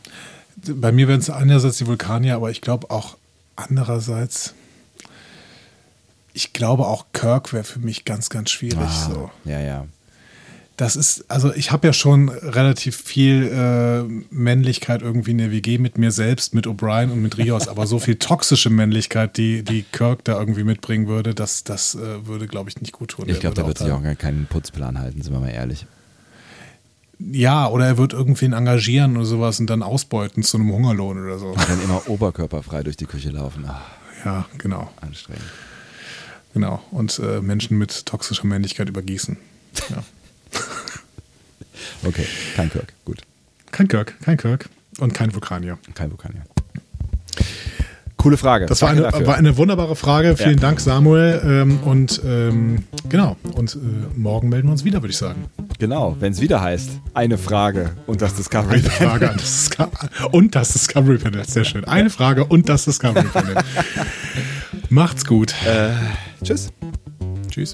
bei 0.67 0.91
mir 0.91 1.07
wären 1.07 1.19
es 1.19 1.29
einerseits 1.29 1.77
die 1.77 1.88
Vulkanier, 1.88 2.35
aber 2.35 2.49
ich 2.51 2.62
glaube 2.62 2.89
auch 2.89 3.17
andererseits, 3.55 4.55
ich 6.33 6.53
glaube 6.53 6.88
auch 6.88 7.05
Kirk 7.13 7.53
wäre 7.53 7.63
für 7.63 7.79
mich 7.79 8.05
ganz, 8.05 8.29
ganz 8.29 8.49
schwierig. 8.49 8.79
Ah, 8.79 9.09
So. 9.09 9.31
Ja, 9.45 9.59
ja. 9.59 9.85
Das 10.79 10.95
ist, 10.95 11.25
also 11.29 11.53
ich 11.53 11.73
habe 11.73 11.87
ja 11.87 11.91
schon 11.91 12.29
relativ 12.29 12.95
viel 12.95 13.51
äh, 13.53 14.03
Männlichkeit 14.33 15.01
irgendwie 15.01 15.31
in 15.31 15.37
der 15.39 15.51
WG 15.51 15.77
mit 15.77 15.97
mir 15.97 16.09
selbst, 16.11 16.53
mit 16.53 16.67
O'Brien 16.67 17.11
und 17.11 17.21
mit 17.21 17.37
Rios, 17.37 17.67
aber 17.67 17.85
so 17.85 17.99
viel 17.99 18.15
toxische 18.19 18.69
Männlichkeit, 18.69 19.35
die, 19.35 19.61
die 19.61 19.83
Kirk 19.83 20.23
da 20.23 20.39
irgendwie 20.39 20.63
mitbringen 20.63 21.07
würde, 21.07 21.35
das, 21.35 21.65
das 21.65 21.95
äh, 21.95 22.25
würde, 22.25 22.47
glaube 22.47 22.69
ich, 22.69 22.79
nicht 22.79 22.93
gut 22.93 23.09
tun. 23.09 23.25
Ich 23.27 23.41
glaube, 23.41 23.57
da 23.57 23.67
wird 23.67 23.77
sich 23.77 23.91
auch 23.91 24.01
gar 24.01 24.15
keinen 24.15 24.45
Putzplan 24.45 24.99
halten, 24.99 25.21
sind 25.21 25.33
wir 25.33 25.41
mal 25.41 25.49
ehrlich. 25.49 25.85
Ja, 27.19 27.67
oder 27.67 27.85
er 27.85 27.97
wird 27.97 28.13
irgendwen 28.13 28.53
engagieren 28.53 29.17
oder 29.17 29.25
sowas 29.25 29.59
und 29.59 29.69
dann 29.69 29.83
ausbeuten 29.83 30.43
zu 30.43 30.55
einem 30.55 30.71
Hungerlohn 30.71 31.21
oder 31.21 31.39
so. 31.39 31.47
Und 31.47 31.69
dann 31.69 31.83
immer 31.83 32.07
oberkörperfrei 32.07 32.83
durch 32.83 32.95
die 32.95 33.05
Küche 33.05 33.31
laufen. 33.31 33.65
Ah, 33.67 33.81
Ja, 34.23 34.45
genau, 34.57 34.89
anstrengend. 35.01 35.43
genau. 36.53 36.81
Und 36.91 37.19
äh, 37.19 37.41
Menschen 37.41 37.77
mit 37.77 38.05
toxischer 38.05 38.47
Männlichkeit 38.47 38.87
übergießen. 38.87 39.35
Ja. 39.89 40.03
Okay, 42.05 42.25
kein 42.55 42.71
Kirk. 42.71 42.93
Gut. 43.03 43.21
Kein 43.71 43.88
Kirk, 43.88 44.15
kein 44.21 44.38
Kirk 44.38 44.69
und 44.99 45.13
kein 45.13 45.33
Vulkanier. 45.33 45.77
Kein 45.95 46.09
Vulkanier. 46.12 46.43
Coole 48.17 48.35
Frage. 48.35 48.65
Das 48.65 48.81
war 48.81 48.89
eine, 48.89 49.03
war 49.03 49.35
eine 49.35 49.55
wunderbare 49.55 49.95
Frage. 49.95 50.35
Vielen 50.35 50.55
Ja. 50.55 50.62
Dank, 50.62 50.81
Samuel. 50.81 51.41
Ähm, 51.43 51.79
und 51.83 52.21
ähm, 52.25 52.83
genau, 53.07 53.38
und 53.53 53.75
äh, 53.75 53.79
morgen 54.17 54.49
melden 54.49 54.67
wir 54.67 54.73
uns 54.73 54.83
wieder, 54.83 55.01
würde 55.01 55.12
ich 55.12 55.17
sagen. 55.17 55.45
Genau, 55.77 56.17
wenn 56.19 56.33
es 56.33 56.41
wieder 56.41 56.59
heißt, 56.62 56.89
eine 57.13 57.38
Frage 57.38 57.91
und 58.07 58.21
das 58.21 58.33
Discovery 58.35 58.79
Eine 58.79 58.89
Frage 58.89 59.29
an 59.29 59.38
das 59.38 59.69
Disco 59.69 59.89
und 60.31 60.53
das 60.53 60.73
Discovery 60.73 61.17
Panel. 61.17 61.45
Sehr 61.47 61.63
schön. 61.63 61.85
Eine 61.85 62.09
Frage 62.09 62.43
und 62.43 62.67
das 62.67 62.83
Discovery 62.85 63.27
Panel. 63.27 63.55
Macht's 64.89 65.23
gut. 65.25 65.53
Äh, 65.65 65.91
tschüss. 66.43 66.71
Tschüss. 67.49 67.73